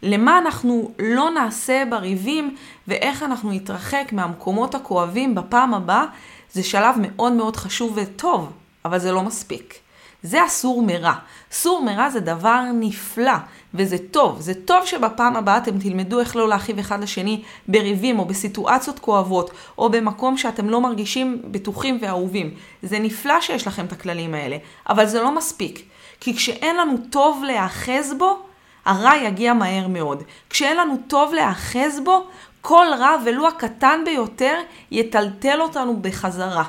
למה 0.02 0.38
אנחנו 0.38 0.90
לא 0.98 1.30
נעשה 1.30 1.82
בריבים 1.90 2.56
ואיך 2.88 3.22
אנחנו 3.22 3.52
נתרחק 3.52 4.08
מהמקומות 4.12 4.74
הכואבים 4.74 5.34
בפעם 5.34 5.74
הבאה, 5.74 6.04
זה 6.52 6.62
שלב 6.62 6.94
מאוד 6.98 7.32
מאוד 7.32 7.56
חשוב 7.56 7.92
וטוב, 7.96 8.50
אבל 8.84 8.98
זה 8.98 9.12
לא 9.12 9.22
מספיק. 9.22 9.74
זה 10.22 10.42
הסור 10.42 10.82
מרע. 10.82 11.12
סור 11.52 11.82
מרע 11.84 12.10
זה 12.10 12.20
דבר 12.20 12.62
נפלא, 12.74 13.32
וזה 13.74 13.96
טוב. 14.10 14.40
זה 14.40 14.54
טוב 14.54 14.86
שבפעם 14.86 15.36
הבאה 15.36 15.58
אתם 15.58 15.78
תלמדו 15.78 16.20
איך 16.20 16.36
לא 16.36 16.48
להכאיב 16.48 16.78
אחד 16.78 17.02
לשני 17.02 17.42
בריבים 17.68 18.18
או 18.18 18.24
בסיטואציות 18.24 18.98
כואבות, 18.98 19.50
או 19.78 19.90
במקום 19.90 20.36
שאתם 20.36 20.70
לא 20.70 20.80
מרגישים 20.80 21.42
בטוחים 21.44 21.98
ואהובים. 22.00 22.54
זה 22.82 22.98
נפלא 22.98 23.40
שיש 23.40 23.66
לכם 23.66 23.84
את 23.84 23.92
הכללים 23.92 24.34
האלה, 24.34 24.56
אבל 24.88 25.06
זה 25.06 25.20
לא 25.20 25.34
מספיק. 25.34 25.82
כי 26.20 26.36
כשאין 26.36 26.76
לנו 26.76 26.94
טוב 27.10 27.42
להיאחז 27.46 28.14
בו, 28.18 28.42
הרע 28.84 29.16
יגיע 29.16 29.52
מהר 29.52 29.88
מאוד. 29.88 30.22
כשאין 30.50 30.76
לנו 30.76 30.96
טוב 31.08 31.34
להאחז 31.34 32.00
בו, 32.04 32.26
כל 32.60 32.86
רע, 32.98 33.16
ולו 33.24 33.48
הקטן 33.48 34.00
ביותר, 34.04 34.60
יטלטל 34.90 35.60
אותנו 35.60 35.96
בחזרה. 35.96 36.64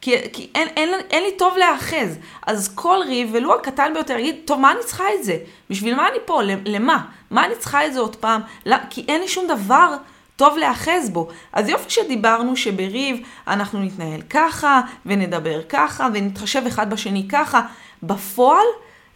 כי, 0.00 0.16
כי 0.32 0.50
אין, 0.54 0.68
אין, 0.76 0.88
אין 1.10 1.22
לי 1.22 1.32
טוב 1.38 1.56
להאחז. 1.56 2.18
אז 2.46 2.74
כל 2.74 2.98
ריב, 3.06 3.30
ולו 3.32 3.54
הקטן 3.54 3.90
ביותר, 3.94 4.18
יגיד, 4.18 4.36
טוב, 4.44 4.60
מה 4.60 4.72
אני 4.72 4.80
צריכה 4.80 5.04
את 5.18 5.24
זה? 5.24 5.36
בשביל 5.70 5.94
מה 5.94 6.08
אני 6.08 6.18
פה? 6.24 6.40
למה? 6.64 7.04
מה 7.30 7.44
אני 7.44 7.54
צריכה 7.58 7.86
את 7.86 7.92
זה 7.92 8.00
עוד 8.00 8.16
פעם? 8.16 8.40
לא, 8.66 8.76
כי 8.90 9.04
אין 9.08 9.20
לי 9.20 9.28
שום 9.28 9.46
דבר 9.46 9.96
טוב 10.36 10.58
להאחז 10.58 11.10
בו. 11.10 11.28
אז 11.52 11.68
יופי 11.68 11.90
שדיברנו 11.90 12.56
שבריב 12.56 13.26
אנחנו 13.46 13.82
נתנהל 13.82 14.22
ככה, 14.30 14.80
ונדבר 15.06 15.62
ככה, 15.68 16.08
ונתחשב 16.14 16.62
אחד 16.66 16.90
בשני 16.90 17.28
ככה. 17.28 17.60
בפועל 18.02 18.66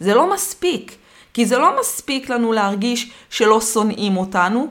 זה 0.01 0.15
לא 0.15 0.35
מספיק. 0.35 0.97
כי 1.35 1.47
זה 1.47 1.59
לא 1.59 1.81
מספיק 1.81 2.29
לנו 2.31 2.53
להרגיש 2.53 3.11
שלא 3.31 3.61
שונאים 3.61 4.17
אותנו, 4.17 4.69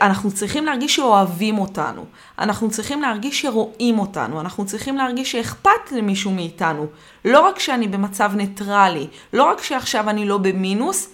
אנחנו 0.00 0.30
צריכים 0.30 0.64
להרגיש 0.64 0.96
שאוהבים 0.96 1.58
אותנו, 1.58 2.04
אנחנו 2.38 2.70
צריכים 2.70 3.02
להרגיש 3.02 3.40
שרואים 3.40 3.98
אותנו, 3.98 4.40
אנחנו 4.40 4.66
צריכים 4.66 4.96
להרגיש 4.96 5.32
שאכפת 5.32 5.92
למישהו 5.92 6.30
מאיתנו. 6.30 6.86
לא 7.24 7.40
רק 7.40 7.58
שאני 7.58 7.88
במצב 7.88 8.32
ניטרלי, 8.34 9.06
לא 9.32 9.50
רק 9.50 9.62
שעכשיו 9.62 10.10
אני 10.10 10.24
לא 10.24 10.38
במינוס, 10.38 11.08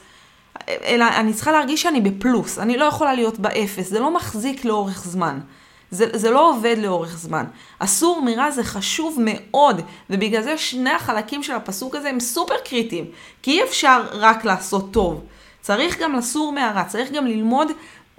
אלא 0.69 1.05
אני 1.17 1.33
צריכה 1.33 1.53
להרגיש 1.53 1.83
שאני 1.83 2.01
בפלוס, 2.01 2.59
אני 2.59 2.77
לא 2.77 2.85
יכולה 2.85 3.15
להיות 3.15 3.39
באפס, 3.39 3.89
זה 3.89 4.01
לא 4.01 4.15
מחזיק 4.15 4.65
לאורך 4.65 5.05
זמן. 5.05 5.41
זה, 5.91 6.07
זה 6.13 6.31
לא 6.31 6.51
עובד 6.51 6.77
לאורך 6.79 7.19
זמן. 7.19 7.45
הסור 7.81 8.23
מרע 8.23 8.51
זה 8.51 8.65
חשוב 8.65 9.19
מאוד, 9.21 9.81
ובגלל 10.11 10.43
זה 10.43 10.59
שני 10.59 10.91
החלקים 10.91 11.43
של 11.43 11.53
הפסוק 11.53 11.95
הזה 11.95 12.09
הם 12.09 12.21
סופר 12.21 12.55
קריטיים, 12.65 13.05
כי 13.43 13.51
אי 13.51 13.65
אפשר 13.65 14.03
רק 14.13 14.45
לעשות 14.45 14.93
טוב. 14.93 15.25
צריך 15.61 15.99
גם 16.01 16.15
לסור 16.15 16.53
מהרע, 16.53 16.85
צריך 16.85 17.13
גם 17.13 17.27
ללמוד 17.27 17.69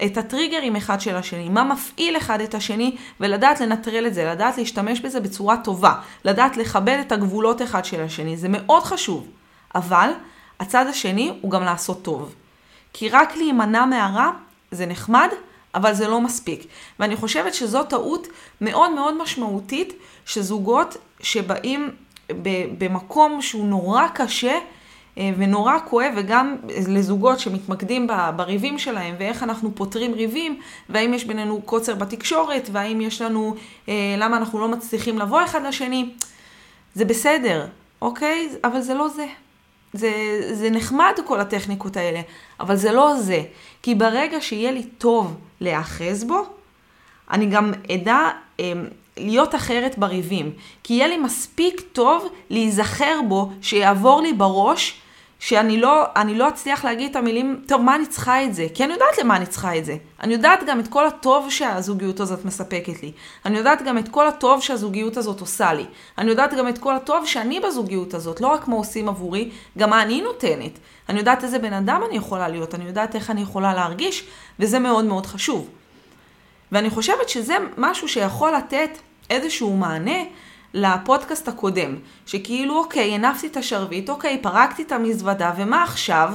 את 0.06 0.18
הטריגרים 0.18 0.76
אחד 0.76 1.02
של 1.02 1.16
השני, 1.16 1.50
מה 1.50 1.64
מפעיל 1.64 2.18
אחד 2.18 2.42
את 2.42 2.56
השני, 2.56 2.96
ולדעת 3.20 3.60
לנטרל 3.60 4.08
את 4.08 4.14
זה, 4.14 4.26
לדעת 4.26 4.58
להשתמש 4.58 5.00
בזה 5.00 5.20
בצורה 5.20 5.58
טובה, 5.58 5.94
לדעת 6.26 6.58
לכבד 6.58 6.98
את 7.02 7.12
הגבולות 7.12 7.62
אחד 7.62 7.86
של 7.86 8.02
השני, 8.02 8.38
זה 8.38 8.48
מאוד 8.50 8.84
חשוב. 8.84 9.28
אבל 9.76 10.10
הצד 10.60 10.88
השני 10.88 11.34
הוא 11.42 11.52
גם 11.52 11.64
לעשות 11.64 12.04
טוב. 12.04 12.36
כי 12.94 13.10
רק 13.10 13.36
להימנע 13.36 13.86
מהרע 13.86 14.32
זה 14.72 14.86
נחמד, 14.86 15.30
אבל 15.76 15.94
זה 15.94 16.08
לא 16.08 16.22
מספיק. 16.22 16.68
ואני 17.00 17.16
חושבת 17.16 17.54
שזו 17.54 17.84
טעות 17.84 18.28
מאוד 18.62 18.92
מאוד 18.92 19.22
משמעותית, 19.22 19.94
שזוגות 20.26 20.98
שבאים 21.20 21.90
במקום 22.78 23.42
שהוא 23.42 23.66
נורא 23.66 24.08
קשה, 24.08 24.60
אה, 25.18 25.32
ונורא 25.38 25.74
כואב, 25.90 26.14
וגם 26.18 26.56
לזוגות 26.88 27.40
שמתמקדים 27.40 28.08
בריבים 28.36 28.80
שלהם, 28.80 29.16
ואיך 29.20 29.44
אנחנו 29.44 29.76
פותרים 29.76 30.14
ריבים, 30.14 30.60
והאם 30.90 31.14
יש 31.14 31.26
בינינו 31.26 31.62
קוצר 31.62 31.96
בתקשורת, 31.96 32.70
והאם 32.72 33.02
יש 33.02 33.22
לנו, 33.22 33.56
אה, 33.90 34.16
למה 34.18 34.38
אנחנו 34.38 34.60
לא 34.60 34.68
מצליחים 34.68 35.20
לבוא 35.20 35.44
אחד 35.44 35.64
לשני. 35.64 36.10
זה 36.96 37.06
בסדר, 37.06 37.68
אוקיי? 38.02 38.50
אבל 38.64 38.82
זה 38.82 38.94
לא 38.94 39.08
זה. 39.08 39.26
זה, 39.94 40.40
זה 40.54 40.70
נחמד 40.70 41.14
כל 41.26 41.40
הטכניקות 41.40 41.98
האלה, 41.98 42.22
אבל 42.60 42.76
זה 42.76 42.92
לא 42.92 43.16
זה. 43.20 43.44
כי 43.82 43.96
ברגע 43.96 44.42
שיהיה 44.42 44.72
לי 44.72 44.84
טוב 44.84 45.38
להיאחז 45.62 46.24
בו, 46.24 46.46
אני 47.32 47.46
גם 47.46 47.72
אדע 47.92 48.30
אה, 48.60 48.74
להיות 49.18 49.56
אחרת 49.56 49.98
בריבים. 49.98 50.52
כי 50.84 50.94
יהיה 50.94 51.08
לי 51.08 51.18
מספיק 51.18 51.82
טוב 51.94 52.28
להיזכר 52.50 53.20
בו, 53.28 53.52
שיעבור 53.62 54.22
לי 54.22 54.34
בראש, 54.34 55.02
שאני 55.42 55.78
לא, 55.78 56.06
לא 56.28 56.50
אצליח 56.50 56.86
להגיד 56.86 57.10
את 57.10 57.16
המילים, 57.16 57.62
טוב, 57.68 57.82
מה 57.82 57.96
אני 57.96 58.06
צריכה 58.06 58.44
את 58.44 58.54
זה? 58.56 58.68
כי 58.74 58.84
אני 58.84 58.94
יודעת 58.94 59.18
למה 59.18 59.36
אני 59.36 59.46
צריכה 59.46 59.78
את 59.78 59.86
זה. 59.86 59.96
אני 60.24 60.34
יודעת 60.34 60.60
גם 60.68 60.80
את 60.80 60.88
כל 60.88 61.08
הטוב 61.08 61.50
שהזוגיות 61.50 62.20
הזאת 62.20 62.46
מספקת 62.46 63.04
לי. 63.04 63.12
אני 63.46 63.58
יודעת 63.58 63.82
גם 63.82 63.98
את 63.98 64.08
כל 64.08 64.28
הטוב 64.28 64.62
שהזוגיות 64.62 65.18
הזאת 65.18 65.40
עושה 65.40 65.74
לי. 65.74 65.86
אני 66.18 66.30
יודעת 66.30 66.54
גם 66.54 66.68
את 66.68 66.78
כל 66.78 66.96
הטוב 66.96 67.26
שאני 67.26 67.60
בזוגיות 67.60 68.14
הזאת, 68.14 68.42
לא 68.42 68.48
רק 68.48 68.68
מה 68.68 68.76
עושים 68.76 69.10
עבורי, 69.10 69.52
גם 69.78 69.90
מה 69.90 70.02
אני 70.02 70.22
נותנת. 70.22 70.80
אני 71.10 71.20
יודעת 71.20 71.44
איזה 71.44 71.60
בן 71.60 71.74
אדם 71.74 72.02
אני 72.10 72.18
יכולה 72.18 72.48
להיות, 72.48 72.76
אני 72.76 72.86
יודעת 72.86 73.16
איך 73.16 73.30
אני 73.30 73.42
יכולה 73.42 73.74
להרגיש, 73.74 74.28
וזה 74.60 74.80
מאוד 74.80 75.06
מאוד 75.06 75.26
חשוב. 75.26 75.70
ואני 76.72 76.90
חושבת 76.90 77.30
שזה 77.30 77.56
משהו 77.78 78.08
שיכול 78.08 78.52
לתת 78.52 78.98
איזשהו 79.30 79.78
מענה 79.78 80.20
לפודקאסט 80.74 81.48
הקודם, 81.48 81.96
שכאילו, 82.26 82.78
אוקיי, 82.78 83.16
הנפתי 83.16 83.48
את 83.48 83.58
השרביט, 83.58 84.10
אוקיי, 84.10 84.38
פרקתי 84.42 84.84
את 84.84 84.92
המזוודה, 84.92 85.54
ומה 85.58 85.84
עכשיו? 85.84 86.34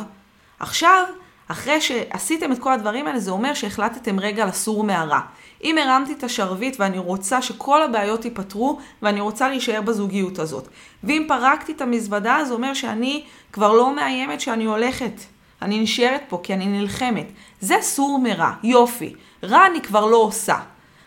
עכשיו, 0.60 1.04
אחרי 1.48 1.80
שעשיתם 1.80 2.52
את 2.52 2.58
כל 2.58 2.72
הדברים 2.72 3.06
האלה, 3.06 3.20
זה 3.20 3.30
אומר 3.30 3.54
שהחלטתם 3.54 4.20
רגע 4.20 4.46
לסור 4.46 4.84
מהרע. 4.84 5.20
אם 5.64 5.78
הרמתי 5.78 6.12
את 6.12 6.24
השרביט 6.24 6.76
ואני 6.80 6.98
רוצה 6.98 7.42
שכל 7.42 7.82
הבעיות 7.82 8.24
ייפתרו, 8.24 8.78
ואני 9.02 9.20
רוצה 9.20 9.48
להישאר 9.48 9.80
בזוגיות 9.80 10.38
הזאת. 10.38 10.68
ואם 11.04 11.24
פרקתי 11.28 11.72
את 11.72 11.80
המזוודה, 11.80 12.38
זה 12.44 12.54
אומר 12.54 12.74
שאני 12.74 13.24
כבר 13.52 13.72
לא 13.72 13.96
מאיימת 13.96 14.40
שאני 14.40 14.64
הולכת. 14.64 15.20
אני 15.62 15.80
נשארת 15.80 16.22
פה 16.28 16.40
כי 16.42 16.54
אני 16.54 16.66
נלחמת. 16.66 17.26
זה 17.60 17.76
סור 17.80 18.18
מרע, 18.18 18.52
יופי. 18.62 19.14
רע 19.44 19.66
אני 19.66 19.80
כבר 19.80 20.06
לא 20.06 20.16
עושה. 20.16 20.56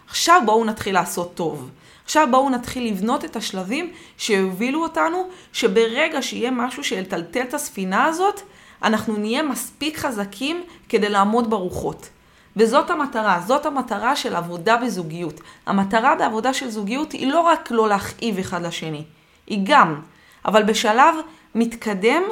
עכשיו 0.09 0.41
בואו 0.45 0.65
נתחיל 0.65 0.93
לעשות 0.93 1.35
טוב. 1.35 1.69
עכשיו 2.05 2.27
בואו 2.31 2.49
נתחיל 2.49 2.87
לבנות 2.87 3.25
את 3.25 3.35
השלבים 3.35 3.91
שיובילו 4.17 4.83
אותנו, 4.83 5.29
שברגע 5.53 6.21
שיהיה 6.21 6.51
משהו 6.51 6.83
שיטלטל 6.83 7.41
את 7.41 7.53
הספינה 7.53 8.05
הזאת, 8.05 8.41
אנחנו 8.83 9.17
נהיה 9.17 9.43
מספיק 9.43 9.97
חזקים 9.97 10.63
כדי 10.89 11.09
לעמוד 11.09 11.49
ברוחות. 11.49 12.09
וזאת 12.55 12.89
המטרה, 12.89 13.41
זאת 13.47 13.65
המטרה 13.65 14.15
של 14.15 14.35
עבודה 14.35 14.77
בזוגיות. 14.77 15.41
המטרה 15.65 16.15
בעבודה 16.15 16.53
של 16.53 16.69
זוגיות 16.69 17.11
היא 17.11 17.27
לא 17.27 17.39
רק 17.39 17.71
לא 17.71 17.89
להכאיב 17.89 18.39
אחד 18.39 18.61
לשני, 18.61 19.03
היא 19.47 19.59
גם, 19.63 20.01
אבל 20.45 20.63
בשלב 20.63 21.15
מתקדם 21.55 22.23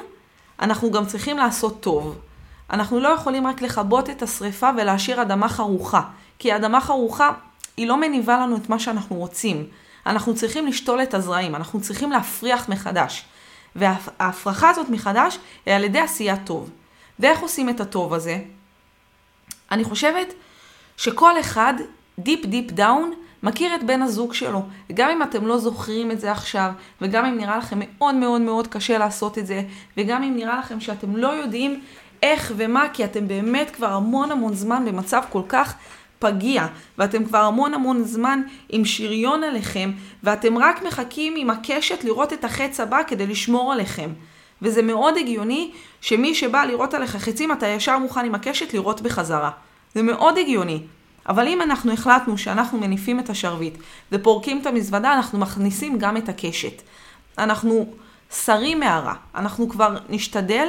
אנחנו 0.60 0.91
גם 0.91 1.05
צריכים 1.05 1.38
לעשות 1.38 1.81
טוב. 1.81 2.17
אנחנו 2.69 3.00
לא 3.00 3.07
יכולים 3.07 3.48
רק 3.48 3.62
לכבות 3.62 4.10
את 4.10 4.22
השריפה 4.22 4.69
ולהשאיר 4.77 5.22
אדמה 5.22 5.50
חרוכה, 5.50 6.01
כי 6.39 6.55
אדמה 6.55 6.81
חרוכה 6.81 7.31
היא 7.77 7.88
לא 7.88 7.98
מניבה 7.98 8.38
לנו 8.38 8.57
את 8.57 8.69
מה 8.69 8.79
שאנחנו 8.79 9.15
רוצים. 9.15 9.67
אנחנו 10.05 10.36
צריכים 10.36 10.67
לשתול 10.67 11.03
את 11.03 11.13
הזרעים, 11.13 11.55
אנחנו 11.55 11.81
צריכים 11.81 12.12
להפריח 12.12 12.69
מחדש. 12.69 13.25
וההפרחה 13.75 14.69
הזאת 14.69 14.89
מחדש 14.89 15.39
היא 15.65 15.74
על 15.74 15.84
ידי 15.84 16.00
עשיית 16.00 16.39
טוב. 16.46 16.69
ואיך 17.19 17.39
עושים 17.39 17.69
את 17.69 17.79
הטוב 17.79 18.13
הזה? 18.13 18.39
אני 19.72 19.84
חושבת 19.84 20.34
שכל 20.98 21.39
אחד, 21.39 21.74
deep 22.19 22.46
deep 22.46 22.72
down, 22.72 23.13
מכיר 23.43 23.75
את 23.75 23.84
בן 23.84 24.01
הזוג 24.01 24.34
שלו. 24.34 24.62
גם 24.93 25.10
אם 25.10 25.24
אתם 25.24 25.48
לא 25.48 25.57
זוכרים 25.57 26.12
את 26.12 26.19
זה 26.19 26.31
עכשיו, 26.31 26.72
וגם 27.01 27.25
אם 27.25 27.38
נראה 27.38 27.57
לכם 27.57 27.79
מאוד 27.81 28.15
מאוד 28.15 28.41
מאוד 28.41 28.67
קשה 28.67 28.98
לעשות 28.98 29.38
את 29.38 29.48
זה, 29.48 29.63
וגם 29.98 30.24
אם 30.24 30.36
נראה 30.36 30.60
לכם 30.60 30.79
שאתם 30.79 31.15
לא 31.15 31.27
יודעים 31.27 31.81
איך 32.24 32.53
ומה, 32.57 32.89
כי 32.93 33.05
אתם 33.05 33.27
באמת 33.27 33.69
כבר 33.69 33.93
המון 33.93 34.31
המון 34.31 34.53
זמן 34.53 34.86
במצב 34.86 35.24
כל 35.29 35.41
כך 35.50 35.75
פגיע, 36.19 36.67
ואתם 36.97 37.25
כבר 37.25 37.38
המון 37.38 37.74
המון 37.74 38.03
זמן 38.03 38.41
עם 38.69 38.86
שריון 38.86 39.43
עליכם, 39.43 39.91
ואתם 40.24 40.57
רק 40.57 40.83
מחכים 40.83 41.33
עם 41.38 41.50
הקשת 41.50 42.03
לראות 42.03 42.33
את 42.33 42.43
החץ 42.43 42.79
הבא 42.79 43.00
כדי 43.07 43.27
לשמור 43.27 43.74
עליכם. 43.74 44.09
וזה 44.62 44.81
מאוד 44.81 45.17
הגיוני 45.17 45.71
שמי 46.01 46.36
שבא 46.36 46.63
לראות 46.63 46.93
עליך 46.93 47.15
חצים, 47.15 47.51
אתה 47.51 47.67
ישר 47.67 47.97
מוכן 47.97 48.25
עם 48.25 48.36
הקשת 48.36 48.74
לראות 48.74 49.01
בחזרה. 49.01 49.51
זה 49.95 50.01
מאוד 50.03 50.38
הגיוני. 50.38 50.79
אבל 51.29 51.47
אם 51.47 51.62
אנחנו 51.62 51.93
החלטנו 51.93 52.38
שאנחנו 52.38 52.79
מניפים 52.79 53.19
את 53.19 53.29
השרביט 53.29 53.74
ופורקים 54.12 54.62
את 54.62 54.65
המזוודה, 54.65 55.13
אנחנו 55.13 55.39
מכניסים 55.39 55.97
גם 55.97 56.17
את 56.17 56.29
הקשת. 56.29 56.81
אנחנו 57.38 57.93
שרים 58.45 58.79
מהרע. 58.79 59.13
אנחנו 59.36 59.69
כבר 59.69 59.97
נשתדל 60.09 60.67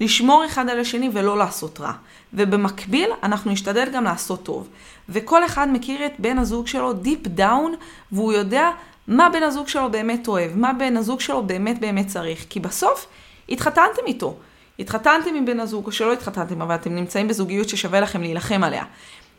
לשמור 0.00 0.44
אחד 0.46 0.68
על 0.68 0.80
השני 0.80 1.10
ולא 1.12 1.38
לעשות 1.38 1.80
רע. 1.80 1.92
ובמקביל, 2.34 3.10
אנחנו 3.22 3.50
נשתדל 3.50 3.88
גם 3.92 4.04
לעשות 4.04 4.42
טוב. 4.42 4.68
וכל 5.08 5.44
אחד 5.44 5.68
מכיר 5.72 6.06
את 6.06 6.12
בן 6.18 6.38
הזוג 6.38 6.66
שלו 6.66 6.92
deep 6.92 7.26
down, 7.26 7.74
והוא 8.12 8.32
יודע 8.32 8.70
מה 9.08 9.28
בן 9.28 9.42
הזוג 9.42 9.68
שלו 9.68 9.90
באמת 9.90 10.28
אוהב, 10.28 10.56
מה 10.56 10.72
בן 10.72 10.96
הזוג 10.96 11.20
שלו 11.20 11.42
באמת 11.42 11.80
באמת 11.80 12.06
צריך. 12.06 12.46
כי 12.48 12.60
בסוף, 12.60 13.06
התחתנתם 13.48 14.02
איתו. 14.06 14.36
התחתנתם 14.78 15.34
עם 15.34 15.46
בן 15.46 15.60
הזוג, 15.60 15.86
או 15.86 15.92
שלא 15.92 16.12
התחתנתם, 16.12 16.62
אבל 16.62 16.74
אתם 16.74 16.94
נמצאים 16.94 17.28
בזוגיות 17.28 17.68
ששווה 17.68 18.00
לכם 18.00 18.20
להילחם 18.20 18.64
עליה. 18.64 18.84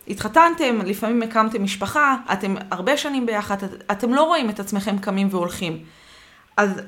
התחתנתם, 0.07 0.79
לפעמים 0.85 1.21
הקמתם 1.21 1.63
משפחה, 1.63 2.15
אתם 2.33 2.55
הרבה 2.71 2.97
שנים 2.97 3.25
ביחד, 3.25 3.57
אתם 3.91 4.13
לא 4.13 4.23
רואים 4.23 4.49
את 4.49 4.59
עצמכם 4.59 4.97
קמים 4.97 5.27
והולכים. 5.31 5.79
אז 6.57 6.81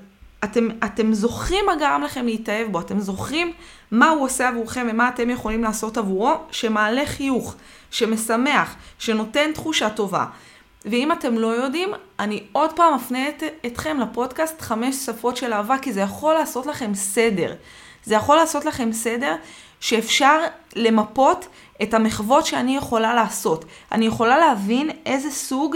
אתם, 0.44 0.70
אתם 0.86 1.14
זוכרים 1.14 1.66
מה 1.66 1.76
גרם 1.76 2.02
לכם 2.04 2.26
להתאהב 2.26 2.72
בו, 2.72 2.80
אתם 2.80 3.00
זוכרים 3.00 3.54
מה 3.92 4.10
הוא 4.10 4.24
עושה 4.26 4.48
עבורכם 4.48 4.88
ומה 4.92 5.10
אתם 5.10 5.30
יכולים 5.30 5.64
לעשות 5.64 5.98
עבורו, 5.98 6.34
שמעלה 6.52 7.06
חיוך, 7.06 7.56
שמשמח, 7.92 8.76
שנותן 9.00 9.52
תחושה 9.54 9.90
טובה. 9.90 10.26
ואם 10.86 11.12
אתם 11.12 11.38
לא 11.38 11.48
יודעים, 11.48 11.90
אני 12.20 12.44
עוד 12.52 12.74
פעם 12.74 12.96
מפנה 12.96 13.30
את, 13.30 13.44
אתכם 13.66 14.00
לפודקאסט 14.00 14.62
חמש 14.62 14.96
שפות 14.96 15.38
של 15.38 15.54
אהבה, 15.54 15.78
כי 15.78 15.94
זה 15.94 16.02
יכול 16.02 16.34
לעשות 16.34 16.66
לכם 16.66 16.96
סדר. 16.96 17.54
זה 18.04 18.16
יכול 18.16 18.36
לעשות 18.36 18.66
לכם 18.66 18.94
סדר 18.94 19.36
שאפשר 19.80 20.42
למפות 20.76 21.48
את 21.82 21.94
המחוות 21.94 22.46
שאני 22.46 22.78
יכולה 22.78 23.14
לעשות. 23.14 23.66
אני 23.92 24.06
יכולה 24.06 24.38
להבין 24.38 24.90
איזה 25.06 25.32
סוג 25.32 25.76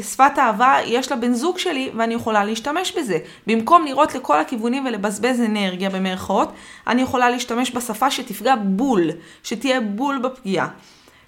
שפת 0.00 0.32
אהבה 0.38 0.76
יש 0.84 1.12
לבן 1.12 1.32
זוג 1.32 1.58
שלי 1.58 1.90
ואני 1.96 2.14
יכולה 2.14 2.44
להשתמש 2.44 2.92
בזה. 2.98 3.18
במקום 3.46 3.86
לראות 3.86 4.14
לכל 4.14 4.40
הכיוונים 4.40 4.86
ולבזבז 4.86 5.40
אנרגיה 5.40 5.90
במרכאות, 5.90 6.52
אני 6.86 7.02
יכולה 7.02 7.30
להשתמש 7.30 7.70
בשפה 7.70 8.10
שתפגע 8.10 8.54
בול, 8.64 9.10
שתהיה 9.42 9.80
בול 9.80 10.18
בפגיעה. 10.18 10.68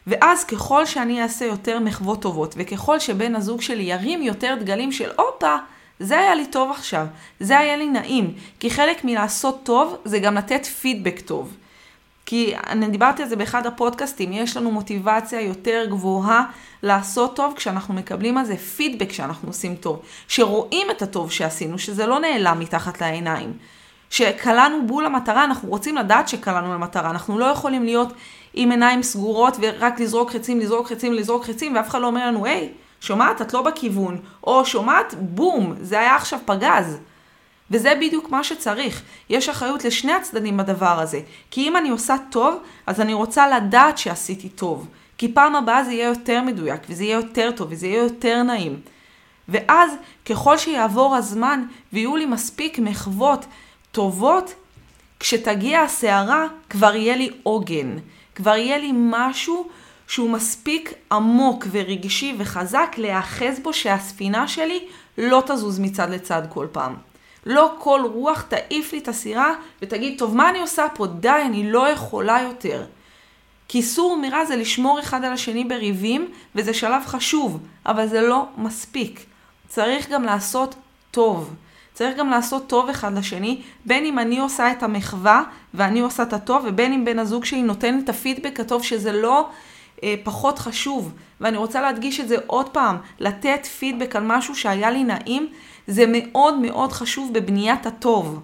ואז 0.07 0.45
ככל 0.45 0.87
שאני 0.87 1.23
אעשה 1.23 1.45
יותר 1.45 1.79
מחוות 1.79 2.23
טובות, 2.23 2.55
וככל 2.59 2.99
שבן 2.99 3.37
הזוג 3.37 3.61
שלי 3.61 3.83
ירים 3.83 4.23
יותר 4.23 4.55
דגלים 4.61 4.93
של 4.93 5.11
הופה, 5.17 5.57
זה 6.01 6.19
היה 6.19 6.35
לי 6.35 6.47
טוב 6.47 6.71
עכשיו, 6.71 7.07
זה 7.41 7.59
היה 7.59 7.77
לי 7.77 7.87
נעים, 7.87 8.35
כי 8.61 8.71
חלק 8.71 9.05
מלעשות 9.05 9.61
טוב 9.63 9.97
זה 10.05 10.19
גם 10.19 10.35
לתת 10.35 10.67
פידבק 10.67 11.21
טוב. 11.21 11.57
כי 12.27 12.55
אני 12.67 12.89
דיברתי 12.89 13.23
על 13.23 13.29
זה 13.29 13.37
באחד 13.37 13.67
הפודקאסטים, 13.67 14.33
יש 14.33 14.57
לנו 14.57 14.71
מוטיבציה 14.71 15.41
יותר 15.41 15.85
גבוהה 15.89 16.45
לעשות 16.83 17.37
טוב 17.37 17.55
כשאנחנו 17.57 17.95
מקבלים 17.95 18.39
על 18.39 18.45
זה 18.45 18.57
פידבק 18.57 19.13
שאנחנו 19.13 19.49
עושים 19.49 19.77
טוב, 19.77 20.03
שרואים 20.29 20.91
את 20.91 21.03
הטוב 21.03 21.31
שעשינו, 21.31 21.79
שזה 21.79 22.07
לא 22.07 22.21
נעלם 22.21 22.61
מתחת 22.61 23.01
לעיניים. 23.01 23.53
שקלענו 24.11 24.87
בול 24.87 25.05
למטרה, 25.05 25.45
אנחנו 25.45 25.69
רוצים 25.69 25.97
לדעת 25.97 26.29
שקלענו 26.29 26.75
למטרה. 26.75 27.11
אנחנו 27.11 27.39
לא 27.39 27.45
יכולים 27.45 27.85
להיות 27.85 28.13
עם 28.55 28.71
עיניים 28.71 29.03
סגורות 29.03 29.57
ורק 29.61 30.01
לזרוק 30.01 30.31
חצים, 30.31 30.61
לזרוק 30.61 30.87
חצים, 30.87 31.13
לזרוק 31.13 31.45
חצים, 31.45 31.77
ואף 31.77 31.89
אחד 31.89 32.01
לא 32.01 32.07
אומר 32.07 32.27
לנו, 32.27 32.47
היי, 32.47 32.73
שומעת? 33.01 33.43
את 33.43 33.55
לא 33.55 33.63
בכיוון. 33.63 34.19
או 34.45 34.65
שומעת? 34.65 35.15
בום, 35.19 35.75
זה 35.81 36.01
היה 36.01 36.17
עכשיו 36.17 36.39
פגז. 36.45 36.99
וזה 37.73 37.95
בדיוק 38.01 38.31
מה 38.31 38.45
שצריך. 38.45 39.03
יש 39.29 39.49
אחריות 39.49 39.85
לשני 39.85 40.13
הצדדים 40.13 40.57
בדבר 40.57 41.01
הזה. 41.01 41.21
כי 41.51 41.69
אם 41.69 41.77
אני 41.77 41.91
עושה 41.91 42.17
טוב, 42.31 42.59
אז 42.87 43.01
אני 43.01 43.15
רוצה 43.15 43.49
לדעת 43.49 43.99
שעשיתי 43.99 44.49
טוב. 44.49 44.89
כי 45.19 45.33
פעם 45.33 45.57
הבאה 45.57 45.85
זה 45.85 45.93
יהיה 45.93 46.09
יותר 46.09 46.43
מדויק, 46.43 46.81
וזה 46.89 47.05
יהיה 47.05 47.17
יותר 47.17 47.51
טוב, 47.57 47.69
וזה 47.71 47.87
יהיה 47.87 48.03
יותר 48.03 48.43
נעים. 48.43 48.81
ואז, 49.49 49.93
ככל 50.27 50.59
שיעבור 50.59 51.17
הזמן 51.17 51.65
ויהיו 51.93 52.17
לי 52.17 52.27
מספיק 52.27 52.79
מחוות 52.79 53.45
טובות, 53.93 54.55
כשתגיע 55.21 55.81
הסערה 55.81 56.47
כבר 56.71 56.95
יהיה 56.95 57.17
לי 57.17 57.31
עוגן. 57.43 57.97
כבר 58.35 58.57
יהיה 58.57 58.79
לי 58.79 58.91
משהו 58.95 59.69
שהוא 60.07 60.31
מספיק 60.31 60.93
עמוק 61.13 61.67
ורגשי 61.71 62.35
וחזק 62.39 62.95
להיאחז 62.99 63.61
בו 63.63 63.73
שהספינה 63.73 64.49
שלי 64.49 64.81
לא 65.19 65.43
תזוז 65.47 65.79
מצד 65.79 66.11
לצד 66.11 66.43
כל 66.49 66.67
פעם. 66.73 67.12
לא 67.47 67.75
כל 67.79 68.01
רוח 68.13 68.43
תעיף 68.43 68.93
לי 68.93 68.99
את 68.99 69.09
הסירה 69.09 69.55
ותגיד, 69.83 70.19
טוב, 70.19 70.37
מה 70.37 70.51
אני 70.51 70.61
עושה 70.61 70.87
פה? 70.95 71.07
די, 71.07 71.43
אני 71.47 71.73
לא 71.73 71.89
יכולה 71.89 72.41
יותר. 72.43 72.85
כי 73.69 73.83
סור 73.83 74.13
ומירה 74.13 74.45
זה 74.45 74.57
לשמור 74.57 75.01
אחד 75.01 75.25
על 75.25 75.33
השני 75.33 75.65
בריבים, 75.65 76.31
וזה 76.55 76.75
שלב 76.75 77.03
חשוב, 77.07 77.59
אבל 77.87 78.07
זה 78.07 78.21
לא 78.21 78.47
מספיק. 78.57 79.25
צריך 79.69 80.09
גם 80.09 80.23
לעשות 80.23 80.75
טוב. 81.11 81.55
צריך 81.95 82.17
גם 82.17 82.31
לעשות 82.31 82.67
טוב 82.67 82.89
אחד 82.89 83.19
לשני, 83.19 83.63
בין 83.85 84.05
אם 84.05 84.19
אני 84.19 84.39
עושה 84.39 84.73
את 84.73 84.83
המחווה 84.83 85.43
ואני 85.75 86.01
עושה 86.01 86.23
את 86.23 86.33
הטוב, 86.33 86.65
ובין 86.67 86.93
אם 86.93 87.05
בן 87.05 87.19
הזוג 87.19 87.45
שלי 87.45 87.63
נותן 87.63 87.99
את 88.05 88.09
הפידבק 88.09 88.61
הטוב, 88.61 88.83
שזה 88.83 89.13
לא 89.13 89.49
אה, 90.03 90.15
פחות 90.25 90.59
חשוב. 90.59 91.13
ואני 91.41 91.57
רוצה 91.57 91.81
להדגיש 91.81 92.21
את 92.21 92.29
זה 92.29 92.37
עוד 92.47 92.69
פעם, 92.69 92.97
לתת 93.21 93.67
פידבק 93.67 94.17
על 94.17 94.23
משהו 94.27 94.55
שהיה 94.55 94.91
לי 94.91 95.05
נעים, 95.05 95.49
זה 95.87 96.05
מאוד 96.09 96.59
מאוד 96.59 96.93
חשוב 96.93 97.31
בבניית 97.35 97.87
הטוב. 97.87 98.41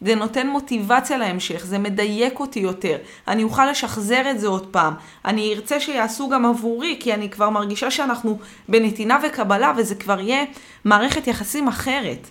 זה 0.00 0.14
נותן 0.14 0.46
מוטיבציה 0.46 1.18
להמשך, 1.18 1.66
זה 1.66 1.78
מדייק 1.78 2.40
אותי 2.40 2.60
יותר. 2.60 2.96
אני 3.28 3.42
אוכל 3.42 3.70
לשחזר 3.70 4.30
את 4.30 4.40
זה 4.40 4.46
עוד 4.46 4.66
פעם. 4.66 4.94
אני 5.24 5.54
ארצה 5.54 5.80
שיעשו 5.80 6.28
גם 6.28 6.46
עבורי, 6.46 6.96
כי 7.00 7.14
אני 7.14 7.30
כבר 7.30 7.50
מרגישה 7.50 7.90
שאנחנו 7.90 8.38
בנתינה 8.68 9.18
וקבלה, 9.26 9.72
וזה 9.76 9.94
כבר 9.94 10.20
יהיה 10.20 10.44
מערכת 10.84 11.26
יחסים 11.26 11.68
אחרת. 11.68 12.28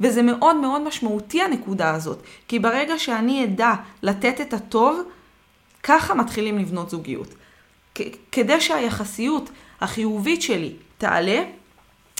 וזה 0.00 0.22
מאוד 0.22 0.56
מאוד 0.56 0.82
משמעותי 0.82 1.42
הנקודה 1.42 1.94
הזאת, 1.94 2.18
כי 2.48 2.58
ברגע 2.58 2.98
שאני 2.98 3.44
אדע 3.44 3.72
לתת 4.02 4.40
את 4.40 4.54
הטוב, 4.54 5.00
ככה 5.82 6.14
מתחילים 6.14 6.58
לבנות 6.58 6.90
זוגיות. 6.90 7.34
כדי 8.32 8.60
שהיחסיות 8.60 9.50
החיובית 9.80 10.42
שלי 10.42 10.72
תעלה, 10.98 11.42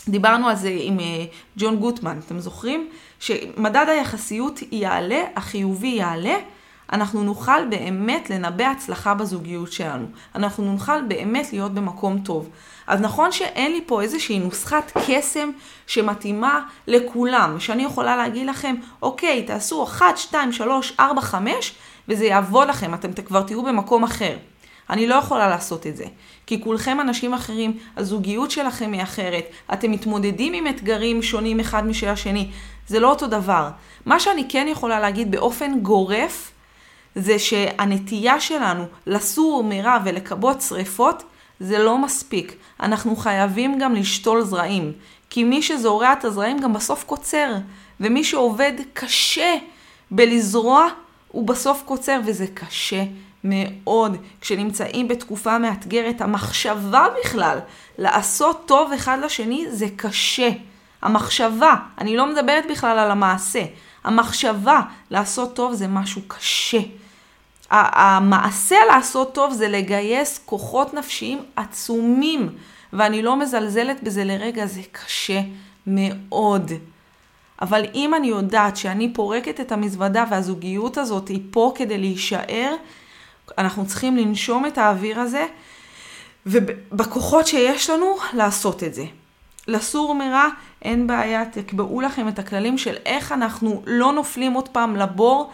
דיברנו 0.07 0.47
על 0.47 0.55
זה 0.55 0.77
עם 0.79 0.99
אה, 0.99 1.25
ג'ון 1.57 1.75
גוטמן, 1.75 2.19
אתם 2.25 2.39
זוכרים? 2.39 2.89
שמדד 3.19 3.85
היחסיות 3.89 4.59
יעלה, 4.71 5.23
החיובי 5.35 5.87
יעלה, 5.87 6.35
אנחנו 6.93 7.23
נוכל 7.23 7.65
באמת 7.69 8.29
לנבא 8.29 8.65
הצלחה 8.65 9.13
בזוגיות 9.13 9.71
שלנו. 9.71 10.05
אנחנו 10.35 10.71
נוכל 10.71 11.01
באמת 11.01 11.53
להיות 11.53 11.73
במקום 11.73 12.19
טוב. 12.19 12.49
אז 12.87 13.01
נכון 13.01 13.31
שאין 13.31 13.71
לי 13.71 13.81
פה 13.85 14.01
איזושהי 14.01 14.39
נוסחת 14.39 14.91
קסם 15.07 15.51
שמתאימה 15.87 16.59
לכולם, 16.87 17.59
שאני 17.59 17.83
יכולה 17.83 18.15
להגיד 18.15 18.47
לכם, 18.47 18.75
אוקיי, 19.01 19.43
תעשו 19.43 19.83
1, 19.83 20.17
2, 20.17 20.51
3, 20.51 20.93
4, 20.99 21.21
5, 21.21 21.75
וזה 22.07 22.25
יעבוד 22.25 22.67
לכם, 22.67 22.93
אתם 22.93 23.13
כבר 23.13 23.41
תהיו 23.41 23.63
במקום 23.63 24.03
אחר. 24.03 24.37
אני 24.89 25.07
לא 25.07 25.15
יכולה 25.15 25.47
לעשות 25.47 25.87
את 25.87 25.97
זה. 25.97 26.05
כי 26.45 26.61
כולכם 26.61 26.97
אנשים 27.01 27.33
אחרים, 27.33 27.77
הזוגיות 27.97 28.51
שלכם 28.51 28.91
היא 28.93 29.03
אחרת, 29.03 29.45
אתם 29.73 29.91
מתמודדים 29.91 30.53
עם 30.53 30.67
אתגרים 30.67 31.21
שונים 31.21 31.59
אחד 31.59 31.87
משל 31.87 32.07
השני, 32.07 32.49
זה 32.87 32.99
לא 32.99 33.09
אותו 33.09 33.27
דבר. 33.27 33.69
מה 34.05 34.19
שאני 34.19 34.45
כן 34.49 34.67
יכולה 34.69 34.99
להגיד 34.99 35.31
באופן 35.31 35.79
גורף, 35.79 36.51
זה 37.15 37.39
שהנטייה 37.39 38.39
שלנו 38.39 38.85
לסור 39.07 39.63
מרע 39.63 39.97
ולכבות 40.05 40.61
שריפות, 40.61 41.23
זה 41.59 41.79
לא 41.79 41.97
מספיק. 41.97 42.55
אנחנו 42.79 43.15
חייבים 43.15 43.79
גם 43.79 43.95
לשתול 43.95 44.41
זרעים. 44.41 44.91
כי 45.29 45.43
מי 45.43 45.61
שזורע 45.61 46.13
את 46.13 46.25
הזרעים 46.25 46.59
גם 46.59 46.73
בסוף 46.73 47.03
קוצר. 47.03 47.53
ומי 47.99 48.23
שעובד 48.23 48.73
קשה 48.93 49.55
בלזרוע, 50.11 50.87
הוא 51.27 51.47
בסוף 51.47 51.83
קוצר, 51.85 52.19
וזה 52.25 52.45
קשה 52.53 53.03
מאוד. 53.43 54.17
כשנמצאים 54.41 55.07
בתקופה 55.07 55.57
מאתגרת, 55.57 56.21
המחשבה 56.21 57.07
בכלל 57.19 57.59
לעשות 57.97 58.63
טוב 58.65 58.91
אחד 58.91 59.17
לשני 59.23 59.65
זה 59.69 59.85
קשה. 59.95 60.49
המחשבה, 61.01 61.75
אני 61.97 62.17
לא 62.17 62.25
מדברת 62.33 62.63
בכלל 62.71 62.99
על 62.99 63.11
המעשה, 63.11 63.63
המחשבה 64.03 64.81
לעשות 65.11 65.55
טוב 65.55 65.73
זה 65.73 65.87
משהו 65.87 66.21
קשה. 66.27 66.79
המעשה 67.71 68.75
לעשות 68.87 69.33
טוב 69.33 69.53
זה 69.53 69.67
לגייס 69.67 70.39
כוחות 70.45 70.93
נפשיים 70.93 71.39
עצומים, 71.55 72.49
ואני 72.93 73.21
לא 73.21 73.35
מזלזלת 73.35 74.03
בזה 74.03 74.23
לרגע, 74.23 74.65
זה 74.65 74.81
קשה 74.91 75.41
מאוד. 75.87 76.71
אבל 77.61 77.85
אם 77.95 78.13
אני 78.13 78.27
יודעת 78.27 78.77
שאני 78.77 79.13
פורקת 79.13 79.59
את 79.59 79.71
המזוודה 79.71 80.25
והזוגיות 80.29 80.97
הזאת 80.97 81.27
היא 81.27 81.41
פה 81.51 81.73
כדי 81.75 81.97
להישאר, 81.97 82.75
אנחנו 83.57 83.85
צריכים 83.85 84.17
לנשום 84.17 84.65
את 84.65 84.77
האוויר 84.77 85.19
הזה, 85.19 85.45
ובכוחות 86.45 87.47
שיש 87.47 87.89
לנו 87.89 88.15
לעשות 88.33 88.83
את 88.83 88.93
זה. 88.93 89.05
לסור 89.67 90.15
מרע 90.15 90.47
אין 90.81 91.07
בעיה, 91.07 91.45
תקבעו 91.45 92.01
לכם 92.01 92.27
את 92.27 92.39
הכללים 92.39 92.77
של 92.77 92.95
איך 93.05 93.31
אנחנו 93.31 93.81
לא 93.85 94.13
נופלים 94.13 94.53
עוד 94.53 94.69
פעם 94.69 94.95
לבור 94.95 95.51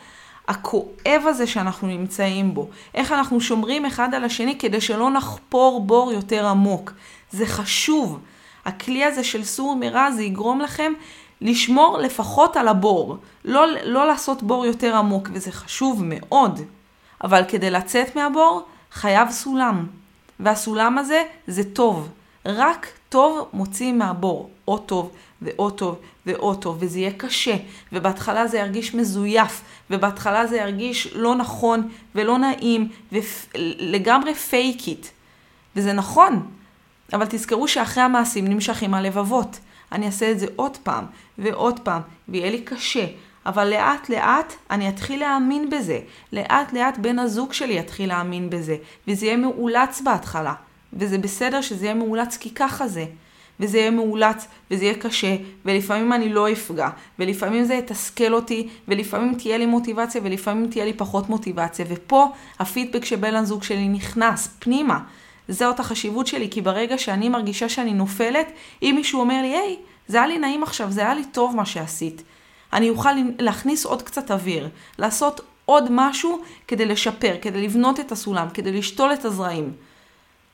הכואב 0.48 1.24
הזה 1.26 1.48
שאנחנו 1.48 1.88
נמצאים 1.88 2.54
בו. 2.54 2.70
איך 2.94 3.12
אנחנו 3.12 3.42
שומרים 3.42 3.86
אחד 3.86 4.14
על 4.14 4.24
השני 4.24 4.60
כדי 4.60 4.82
שלא 4.82 5.12
נחפור 5.12 5.82
בור 5.86 6.12
יותר 6.14 6.48
עמוק. 6.48 6.94
זה 7.32 7.46
חשוב. 7.46 8.20
הכלי 8.66 9.04
הזה 9.04 9.24
של 9.24 9.44
סור 9.44 9.76
מרע 9.76 10.12
זה 10.12 10.24
יגרום 10.24 10.62
לכם 10.62 10.94
לשמור 11.42 11.98
לפחות 11.98 12.58
על 12.58 12.68
הבור. 12.68 13.18
לא, 13.46 13.66
לא 13.84 14.08
לעשות 14.08 14.44
בור 14.44 14.66
יותר 14.66 14.96
עמוק, 14.96 15.30
וזה 15.34 15.52
חשוב 15.52 16.04
מאוד. 16.06 16.62
אבל 17.24 17.44
כדי 17.48 17.72
לצאת 17.72 18.16
מהבור, 18.16 18.66
חייב 18.92 19.32
סולם. 19.32 19.86
והסולם 20.40 20.98
הזה 20.98 21.24
זה 21.48 21.64
טוב. 21.74 22.10
רק 22.46 22.88
טוב 23.10 23.50
מוציא 23.54 23.94
מהבור. 23.94 24.50
או 24.68 24.78
טוב 24.78 25.12
ועוד 25.42 25.78
טוב 25.78 26.00
ועוד 26.26 26.62
טוב, 26.62 26.78
וזה 26.80 27.00
יהיה 27.00 27.12
קשה. 27.18 27.56
ובהתחלה 27.94 28.48
זה 28.48 28.58
ירגיש 28.58 28.96
מזויף, 28.96 29.62
ובהתחלה 29.90 30.48
זה 30.48 30.58
ירגיש 30.58 31.08
לא 31.14 31.36
נכון 31.36 31.90
ולא 32.16 32.38
נעים, 32.38 32.90
ולגמרי 33.12 34.36
פייק 34.36 34.88
איט. 34.88 35.08
וזה 35.76 35.94
נכון, 35.94 36.48
אבל 37.14 37.26
תזכרו 37.30 37.68
שאחרי 37.68 38.04
המעשים 38.04 38.48
נמשכים 38.48 38.94
הלבבות. 38.94 39.60
אני 39.92 40.06
אעשה 40.06 40.32
את 40.32 40.40
זה 40.40 40.46
עוד 40.56 40.78
פעם 40.78 41.06
ועוד 41.38 41.80
פעם, 41.80 42.02
ויהיה 42.30 42.52
לי 42.52 42.62
קשה. 42.62 43.06
אבל 43.46 43.70
לאט 43.70 44.10
לאט 44.10 44.54
אני 44.72 44.90
אתחיל 44.90 45.20
להאמין 45.20 45.70
בזה. 45.70 46.00
לאט 46.34 46.74
לאט 46.74 46.98
בן 46.98 47.20
הזוג 47.20 47.54
שלי 47.54 47.80
יתחיל 47.80 48.10
להאמין 48.10 48.50
בזה. 48.50 48.78
וזה 49.08 49.26
יהיה 49.26 49.38
מאולץ 49.38 50.02
בהתחלה. 50.02 50.54
וזה 50.94 51.18
בסדר 51.18 51.62
שזה 51.62 51.86
יהיה 51.86 51.96
מאולץ 51.96 52.38
כי 52.38 52.50
ככה 52.50 52.88
זה. 52.88 53.06
וזה 53.60 53.78
יהיה 53.78 53.92
מאולץ, 53.92 54.48
וזה 54.72 54.86
יהיה 54.86 54.96
קשה, 54.96 55.36
ולפעמים 55.66 56.14
אני 56.14 56.34
לא 56.34 56.52
אפגע, 56.52 56.90
ולפעמים 57.20 57.64
זה 57.64 57.74
יתסכל 57.74 58.34
אותי, 58.34 58.68
ולפעמים 58.88 59.36
תהיה 59.36 59.58
לי 59.58 59.66
מוטיבציה, 59.66 60.22
ולפעמים 60.24 60.68
תהיה 60.68 60.86
לי 60.86 60.94
פחות 60.94 61.30
מוטיבציה. 61.30 61.86
ופה 61.90 62.28
הפידבק 62.60 63.06
שבן 63.06 63.36
הזוג 63.36 63.64
שלי 63.64 63.88
נכנס 63.88 64.56
פנימה. 64.60 65.00
זאת 65.48 65.80
החשיבות 65.80 66.28
שלי, 66.28 66.50
כי 66.52 66.62
ברגע 66.62 66.98
שאני 66.98 67.30
מרגישה 67.30 67.70
שאני 67.70 67.94
נופלת, 67.94 68.52
אם 68.82 68.94
מישהו 68.96 69.20
אומר 69.20 69.42
לי, 69.42 69.58
היי, 69.58 69.78
זה 70.08 70.18
היה 70.18 70.28
לי 70.28 70.38
נעים 70.38 70.64
עכשיו, 70.64 70.92
זה 70.92 71.02
היה 71.02 71.14
לי 71.14 71.26
טוב 71.26 71.56
מה 71.56 71.66
שעשית. 71.66 72.24
אני 72.74 72.90
אוכל 72.90 73.10
להכניס 73.40 73.86
עוד 73.86 74.02
קצת 74.02 74.32
אוויר, 74.32 74.70
לעשות 74.98 75.42
עוד 75.66 75.88
משהו 75.92 76.42
כדי 76.68 76.86
לשפר, 76.86 77.36
כדי 77.42 77.62
לבנות 77.62 78.00
את 78.00 78.12
הסולם, 78.12 78.50
כדי 78.54 78.72
לשתול 78.72 79.14
את 79.14 79.26
הזרעים. 79.26 79.74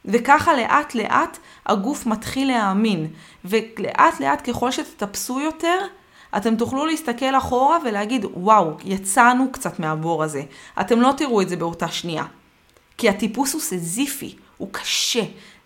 וככה 0.05 0.55
לאט 0.55 0.95
לאט 0.95 1.37
הגוף 1.65 2.05
מתחיל 2.05 2.47
להאמין. 2.47 3.07
ולאט 3.45 4.19
לאט 4.19 4.49
ככל 4.49 4.71
שתטפסו 4.71 5.39
יותר, 5.39 5.77
אתם 6.37 6.55
תוכלו 6.55 6.85
להסתכל 6.85 7.37
אחורה 7.37 7.77
ולהגיד, 7.85 8.25
וואו, 8.33 8.77
יצאנו 8.83 9.51
קצת 9.51 9.79
מהבור 9.79 10.23
הזה. 10.23 10.43
אתם 10.81 11.01
לא 11.01 11.13
תראו 11.17 11.41
את 11.41 11.49
זה 11.49 11.55
באותה 11.55 11.87
שנייה. 11.87 12.25
כי 12.97 13.09
הטיפוס 13.09 13.53
הוא 13.53 13.61
סזיפי, 13.61 14.35
הוא 14.57 14.69
קשה. 14.71 15.23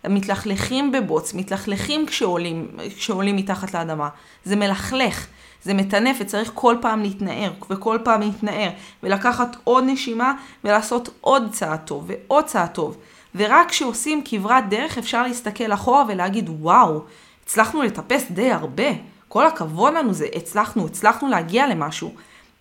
מתלכלכים 0.07 0.91
בבוץ, 0.91 1.33
מתלכלכים 1.33 2.05
כשעולים, 2.05 2.67
כשעולים 2.97 3.35
מתחת 3.35 3.73
לאדמה. 3.73 4.09
זה 4.45 4.55
מלכלך. 4.55 5.27
זה 5.63 5.73
מטנף 5.73 6.17
וצריך 6.19 6.51
כל 6.53 6.75
פעם 6.81 7.01
להתנער, 7.01 7.51
וכל 7.69 7.97
פעם 8.03 8.21
להתנער, 8.21 8.69
ולקחת 9.03 9.57
עוד 9.63 9.83
נשימה 9.87 10.33
ולעשות 10.63 11.09
עוד 11.21 11.49
צעד 11.51 11.79
טוב 11.79 12.05
ועוד 12.07 12.45
צעד 12.45 12.69
טוב. 12.69 12.97
ורק 13.35 13.69
כשעושים 13.69 14.21
כברת 14.25 14.69
דרך 14.69 14.97
אפשר 14.97 15.23
להסתכל 15.23 15.73
אחורה 15.73 16.03
ולהגיד, 16.07 16.49
וואו, 16.49 17.01
הצלחנו 17.43 17.81
לטפס 17.81 18.25
די 18.31 18.51
הרבה. 18.51 18.89
כל 19.27 19.47
הכבוד 19.47 19.93
לנו 19.93 20.13
זה, 20.13 20.27
הצלחנו, 20.35 20.85
הצלחנו 20.85 21.27
להגיע 21.27 21.67
למשהו. 21.67 22.13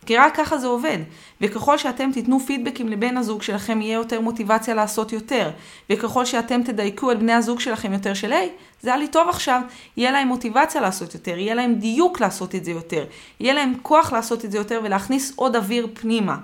כי 0.08 0.16
רק 0.16 0.36
ככה 0.36 0.58
זה 0.58 0.66
עובד. 0.66 0.98
וככל 1.40 1.78
שאתם 1.78 2.10
תיתנו 2.12 2.40
פידבקים 2.40 2.88
לבן 2.88 3.16
הזוג 3.16 3.42
שלכם, 3.42 3.80
יהיה 3.80 3.94
יותר 3.94 4.20
מוטיבציה 4.20 4.74
לעשות 4.74 5.12
יותר. 5.12 5.50
וככל 5.90 6.24
שאתם 6.24 6.62
תדייקו 6.62 7.12
את 7.12 7.18
בני 7.18 7.32
הזוג 7.32 7.60
שלכם 7.60 7.92
יותר 7.92 8.14
של, 8.14 8.32
היי, 8.32 8.50
זה 8.82 8.90
היה 8.90 8.98
לי 8.98 9.08
טוב 9.08 9.28
עכשיו, 9.28 9.60
יהיה 9.96 10.10
להם 10.10 10.28
מוטיבציה 10.28 10.80
לעשות 10.80 11.14
יותר, 11.14 11.38
יהיה 11.38 11.54
להם 11.54 11.74
דיוק 11.74 12.20
לעשות 12.20 12.54
את 12.54 12.64
זה 12.64 12.70
יותר, 12.70 13.04
יהיה 13.40 13.54
להם 13.54 13.74
כוח 13.82 14.12
לעשות 14.12 14.44
את 14.44 14.50
זה 14.50 14.58
יותר 14.58 14.80
ולהכניס 14.84 15.32
עוד 15.36 15.56
אוויר 15.56 15.88
פנימה. 15.94 16.36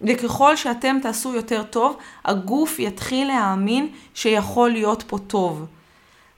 וככל 0.00 0.56
שאתם 0.56 0.98
תעשו 1.02 1.34
יותר 1.34 1.62
טוב, 1.62 1.96
הגוף 2.24 2.78
יתחיל 2.78 3.28
להאמין 3.28 3.88
שיכול 4.14 4.70
להיות 4.70 5.04
פה 5.06 5.18
טוב. 5.18 5.66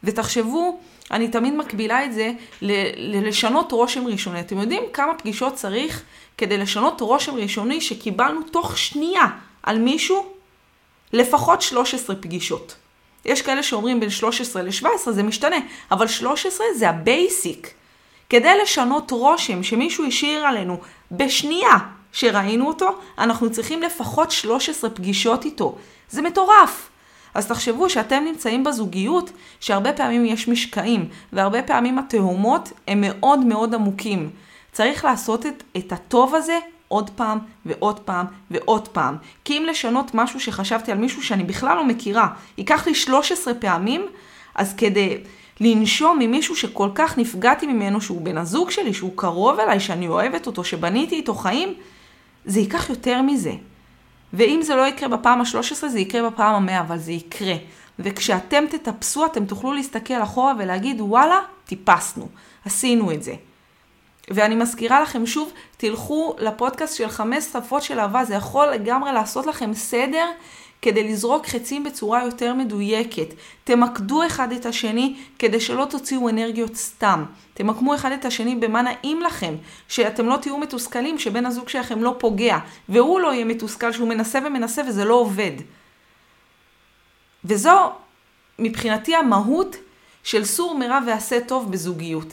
ותחשבו, 0.05 0.79
אני 1.11 1.29
תמיד 1.29 1.55
מקבילה 1.55 2.05
את 2.05 2.13
זה 2.13 2.33
לשנות 2.97 3.73
רושם 3.73 4.07
ראשוני. 4.07 4.41
אתם 4.41 4.59
יודעים 4.59 4.83
כמה 4.93 5.15
פגישות 5.15 5.55
צריך 5.55 6.03
כדי 6.39 6.59
לשנות 6.59 7.01
רושם 7.01 7.35
ראשוני 7.35 7.81
שקיבלנו 7.81 8.43
תוך 8.43 8.79
שנייה 8.79 9.25
על 9.63 9.79
מישהו? 9.79 10.27
לפחות 11.13 11.63
13 11.63 12.17
פגישות. 12.17 12.77
יש 13.25 13.43
כאלה 13.43 13.63
שאומרים 13.63 14.01
בין 14.01 14.11
13 14.11 14.63
ל-17 14.63 15.11
זה 15.11 15.23
משתנה, 15.23 15.57
אבל 15.91 16.07
13 16.07 16.67
זה 16.77 16.89
ה 16.89 17.00
basic. 17.00 17.71
כדי 18.29 18.59
לשנות 18.63 19.11
רושם 19.11 19.63
שמישהו 19.63 20.07
השאיר 20.07 20.47
עלינו 20.47 20.81
בשנייה 21.11 21.79
שראינו 22.13 22.67
אותו, 22.67 22.99
אנחנו 23.19 23.53
צריכים 23.53 23.83
לפחות 23.83 24.31
13 24.31 24.91
פגישות 24.91 25.45
איתו. 25.45 25.77
זה 26.11 26.23
מטורף. 26.23 26.89
אז 27.35 27.47
תחשבו 27.47 27.91
שאתם 27.91 28.23
נמצאים 28.25 28.65
בזוגיות 28.65 29.31
שהרבה 29.61 29.93
פעמים 29.93 30.25
יש 30.25 30.49
משקעים, 30.49 31.09
והרבה 31.33 31.63
פעמים 31.63 31.99
התהומות 31.99 32.73
הם 32.89 33.01
מאוד 33.01 33.45
מאוד 33.45 33.75
עמוקים. 33.75 34.31
צריך 34.73 35.05
לעשות 35.05 35.47
את, 35.47 35.63
את 35.77 35.93
הטוב 35.93 36.35
הזה 36.35 36.59
עוד 36.89 37.11
פעם 37.11 37.39
ועוד 37.67 38.01
פעם 38.01 38.27
ועוד 38.51 38.89
פעם. 38.89 39.17
כי 39.45 39.59
אם 39.59 39.67
לשנות 39.71 40.11
משהו 40.15 40.41
שחשבתי 40.41 40.93
על 40.93 40.99
מישהו 40.99 41.23
שאני 41.23 41.45
בכלל 41.45 41.77
לא 41.77 41.85
מכירה, 41.85 42.29
ייקח 42.59 42.87
לי 42.87 42.95
13 42.95 43.55
פעמים, 43.55 44.07
אז 44.55 44.75
כדי 44.77 45.19
לנשום 45.61 46.19
ממישהו 46.19 46.57
שכל 46.57 46.89
כך 46.95 47.19
נפגעתי 47.19 47.67
ממנו, 47.67 48.01
שהוא 48.01 48.21
בן 48.21 48.39
הזוג 48.39 48.71
שלי, 48.71 48.95
שהוא 48.95 49.13
קרוב 49.17 49.61
אליי, 49.61 49.81
שאני 49.81 50.09
אוהבת 50.09 50.47
אותו, 50.47 50.65
שבניתי 50.65 51.15
איתו 51.15 51.35
חיים, 51.35 51.75
זה 52.45 52.61
ייקח 52.61 52.91
יותר 52.91 53.23
מזה. 53.23 53.53
ואם 54.35 54.61
זה 54.63 54.77
לא 54.77 54.87
יקרה 54.87 55.09
בפעם 55.09 55.41
ה-13, 55.41 55.89
זה 55.89 55.99
יקרה 55.99 56.31
בפעם 56.31 56.69
ה-100, 56.69 56.81
אבל 56.81 56.99
זה 56.99 57.13
יקרה. 57.13 57.55
וכשאתם 57.99 58.65
תטפסו, 58.71 59.27
אתם 59.27 59.47
תוכלו 59.47 59.73
להסתכל 59.73 60.23
אחורה 60.23 60.53
ולהגיד, 60.59 61.01
וואלה, 61.01 61.41
טיפסנו, 61.65 62.29
עשינו 62.65 63.13
את 63.13 63.23
זה. 63.23 63.35
ואני 64.31 64.55
מזכירה 64.55 65.01
לכם 65.03 65.27
שוב, 65.27 65.53
תלכו 65.77 66.35
לפודקאסט 66.39 66.97
של 66.97 67.09
חמש 67.09 67.45
שפות 67.45 67.83
של 67.83 68.01
אהבה, 68.01 68.25
זה 68.25 68.35
יכול 68.35 68.67
לגמרי 68.67 69.13
לעשות 69.13 69.47
לכם 69.47 69.75
סדר 69.75 70.27
כדי 70.85 71.09
לזרוק 71.09 71.47
חצים 71.47 71.85
בצורה 71.85 72.25
יותר 72.25 72.55
מדויקת. 72.55 73.35
תמקדו 73.65 74.27
אחד 74.27 74.53
את 74.53 74.67
השני 74.67 75.17
כדי 75.39 75.61
שלא 75.61 75.87
תוציאו 75.91 76.29
אנרגיות 76.29 76.75
סתם. 76.75 77.25
תמקמו 77.55 77.95
אחד 77.95 78.13
את 78.13 78.25
השני 78.25 78.57
במה 78.57 78.83
נעים 78.83 79.21
לכם, 79.21 79.55
שאתם 79.89 80.27
לא 80.27 80.37
תהיו 80.37 80.59
מתוסכלים, 80.59 81.19
שבן 81.19 81.47
הזוג 81.47 81.69
שלכם 81.69 82.03
לא 82.03 82.15
פוגע, 82.19 82.59
והוא 82.89 83.21
לא 83.21 83.35
יהיה 83.35 83.45
מתוסכל 83.45 83.93
שהוא 83.93 84.09
מנסה 84.09 84.39
ומנסה 84.47 84.83
וזה 84.89 85.05
לא 85.05 85.15
עובד. 85.15 85.53
וזו 87.45 87.93
מבחינתי 88.59 89.17
המהות 89.17 89.77
של 90.23 90.45
סור 90.45 90.79
מרע 90.79 90.99
ועשה 91.07 91.41
טוב 91.41 91.73
בזוגיות. 91.73 92.29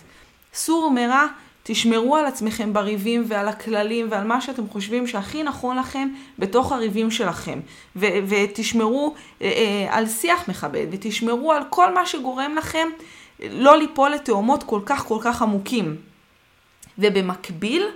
סור 0.53 0.91
מרע 0.91 1.25
תשמרו 1.63 2.15
על 2.15 2.25
עצמכם 2.25 2.73
בריבים 2.73 3.23
ועל 3.27 3.47
הכללים 3.47 4.07
ועל 4.09 4.27
מה 4.27 4.41
שאתם 4.41 4.69
חושבים 4.69 5.07
שהכי 5.07 5.43
נכון 5.43 5.77
לכם 5.77 6.09
בתוך 6.39 6.71
הריבים 6.71 7.11
שלכם. 7.11 7.59
ו- 7.95 8.07
ותשמרו 8.27 9.13
אה, 9.41 9.47
אה, 9.47 9.97
על 9.97 10.07
שיח 10.07 10.49
מכבד, 10.49 10.87
ותשמרו 10.91 11.51
על 11.51 11.63
כל 11.69 11.93
מה 11.93 12.05
שגורם 12.05 12.55
לכם 12.57 12.87
לא 13.39 13.77
ליפול 13.77 14.11
לתאומות 14.11 14.63
כל 14.63 14.81
כך 14.85 15.05
כל 15.05 15.17
כך 15.21 15.41
עמוקים. 15.41 15.95
ובמקביל, 16.99 17.87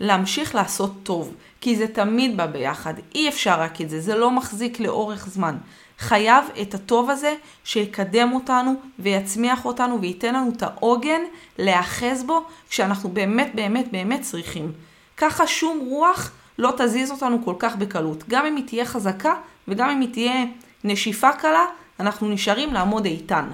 להמשיך 0.00 0.54
לעשות 0.54 0.92
טוב, 1.02 1.34
כי 1.60 1.76
זה 1.76 1.88
תמיד 1.88 2.36
בא 2.36 2.46
ביחד, 2.46 2.94
אי 3.14 3.28
אפשר 3.28 3.60
רק 3.60 3.80
את 3.80 3.90
זה, 3.90 4.00
זה 4.00 4.16
לא 4.16 4.30
מחזיק 4.30 4.80
לאורך 4.80 5.28
זמן. 5.28 5.56
חייב 5.98 6.44
את 6.62 6.74
הטוב 6.74 7.10
הזה 7.10 7.34
שיקדם 7.64 8.32
אותנו 8.32 8.74
ויצמיח 8.98 9.64
אותנו 9.64 10.00
וייתן 10.00 10.34
לנו 10.34 10.50
את 10.56 10.62
העוגן 10.62 11.20
להיאחז 11.58 12.24
בו 12.24 12.44
כשאנחנו 12.70 13.08
באמת 13.08 13.54
באמת 13.54 13.92
באמת 13.92 14.20
צריכים. 14.20 14.72
ככה 15.16 15.46
שום 15.46 15.78
רוח 15.88 16.30
לא 16.58 16.72
תזיז 16.78 17.10
אותנו 17.10 17.44
כל 17.44 17.54
כך 17.58 17.76
בקלות. 17.76 18.28
גם 18.28 18.46
אם 18.46 18.56
היא 18.56 18.66
תהיה 18.66 18.84
חזקה 18.84 19.34
וגם 19.68 19.90
אם 19.90 20.00
היא 20.00 20.12
תהיה 20.12 20.44
נשיפה 20.84 21.32
קלה, 21.32 21.64
אנחנו 22.00 22.28
נשארים 22.28 22.74
לעמוד 22.74 23.04
איתן. 23.04 23.44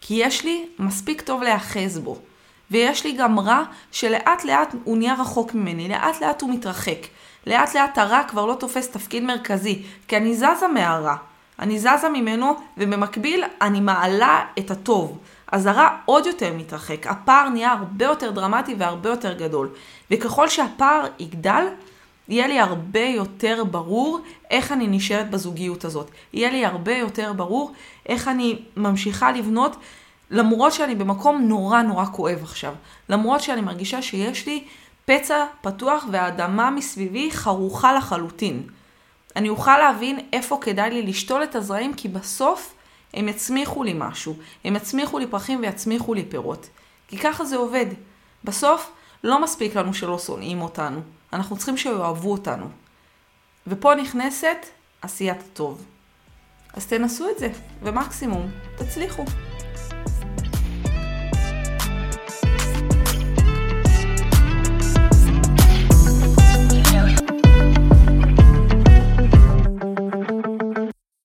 כי 0.00 0.14
יש 0.14 0.44
לי 0.44 0.66
מספיק 0.78 1.20
טוב 1.22 1.42
להיאחז 1.42 1.98
בו. 1.98 2.18
ויש 2.70 3.04
לי 3.04 3.12
גם 3.12 3.38
רע 3.38 3.62
שלאט 3.92 4.44
לאט 4.44 4.74
הוא 4.84 4.98
נהיה 4.98 5.14
רחוק 5.14 5.54
ממני, 5.54 5.88
לאט 5.88 6.20
לאט 6.20 6.42
הוא 6.42 6.50
מתרחק. 6.50 6.98
לאט 7.46 7.74
לאט 7.74 7.98
הרע 7.98 8.22
כבר 8.28 8.46
לא 8.46 8.54
תופס 8.54 8.90
תפקיד 8.90 9.22
מרכזי, 9.22 9.82
כי 10.08 10.16
אני 10.16 10.34
זזה 10.34 10.68
מהרע. 10.74 11.16
אני 11.58 11.78
זזה 11.78 12.08
ממנו, 12.12 12.56
ובמקביל 12.78 13.44
אני 13.62 13.80
מעלה 13.80 14.44
את 14.58 14.70
הטוב. 14.70 15.18
אז 15.52 15.66
הרע 15.66 15.88
עוד 16.04 16.26
יותר 16.26 16.52
מתרחק, 16.52 17.06
הפער 17.06 17.48
נהיה 17.48 17.72
הרבה 17.72 18.04
יותר 18.04 18.30
דרמטי 18.30 18.74
והרבה 18.78 19.10
יותר 19.10 19.32
גדול. 19.32 19.70
וככל 20.10 20.48
שהפער 20.48 21.06
יגדל, 21.18 21.64
יהיה 22.28 22.46
לי 22.46 22.60
הרבה 22.60 23.00
יותר 23.00 23.64
ברור 23.64 24.20
איך 24.50 24.72
אני 24.72 24.86
נשארת 24.86 25.30
בזוגיות 25.30 25.84
הזאת. 25.84 26.10
יהיה 26.32 26.50
לי 26.50 26.64
הרבה 26.64 26.96
יותר 26.96 27.32
ברור 27.32 27.72
איך 28.08 28.28
אני 28.28 28.58
ממשיכה 28.76 29.32
לבנות, 29.32 29.76
למרות 30.30 30.72
שאני 30.72 30.94
במקום 30.94 31.42
נורא 31.42 31.82
נורא 31.82 32.04
כואב 32.04 32.38
עכשיו. 32.42 32.74
למרות 33.08 33.40
שאני 33.40 33.60
מרגישה 33.60 34.02
שיש 34.02 34.46
לי 34.46 34.64
פצע 35.04 35.44
פתוח 35.60 36.06
והאדמה 36.12 36.70
מסביבי 36.70 37.30
חרוכה 37.30 37.92
לחלוטין. 37.92 38.62
אני 39.36 39.48
אוכל 39.48 39.78
להבין 39.78 40.18
איפה 40.32 40.58
כדאי 40.60 40.90
לי 40.90 41.02
לשתול 41.02 41.42
את 41.42 41.54
הזרעים, 41.54 41.94
כי 41.94 42.08
בסוף 42.08 42.74
הם 43.14 43.28
יצמיחו 43.28 43.82
לי 43.82 43.92
משהו. 43.96 44.36
הם 44.64 44.76
יצמיחו 44.76 45.18
לי 45.18 45.26
פרחים 45.26 45.60
ויצמיחו 45.60 46.14
לי 46.14 46.24
פירות. 46.24 46.68
כי 47.08 47.18
ככה 47.18 47.44
זה 47.44 47.56
עובד. 47.56 47.86
בסוף 48.44 48.90
לא 49.24 49.42
מספיק 49.42 49.74
לנו 49.74 49.94
שלא 49.94 50.18
שונאים 50.18 50.62
אותנו. 50.62 51.00
אנחנו 51.32 51.56
צריכים 51.56 51.76
שיאהבו 51.76 52.32
אותנו. 52.32 52.66
ופה 53.66 53.94
נכנסת 53.94 54.66
עשיית 55.02 55.38
הטוב. 55.52 55.84
אז 56.74 56.86
תנסו 56.86 57.30
את 57.30 57.38
זה, 57.38 57.48
ומקסימום, 57.82 58.50
תצליחו. 58.76 59.24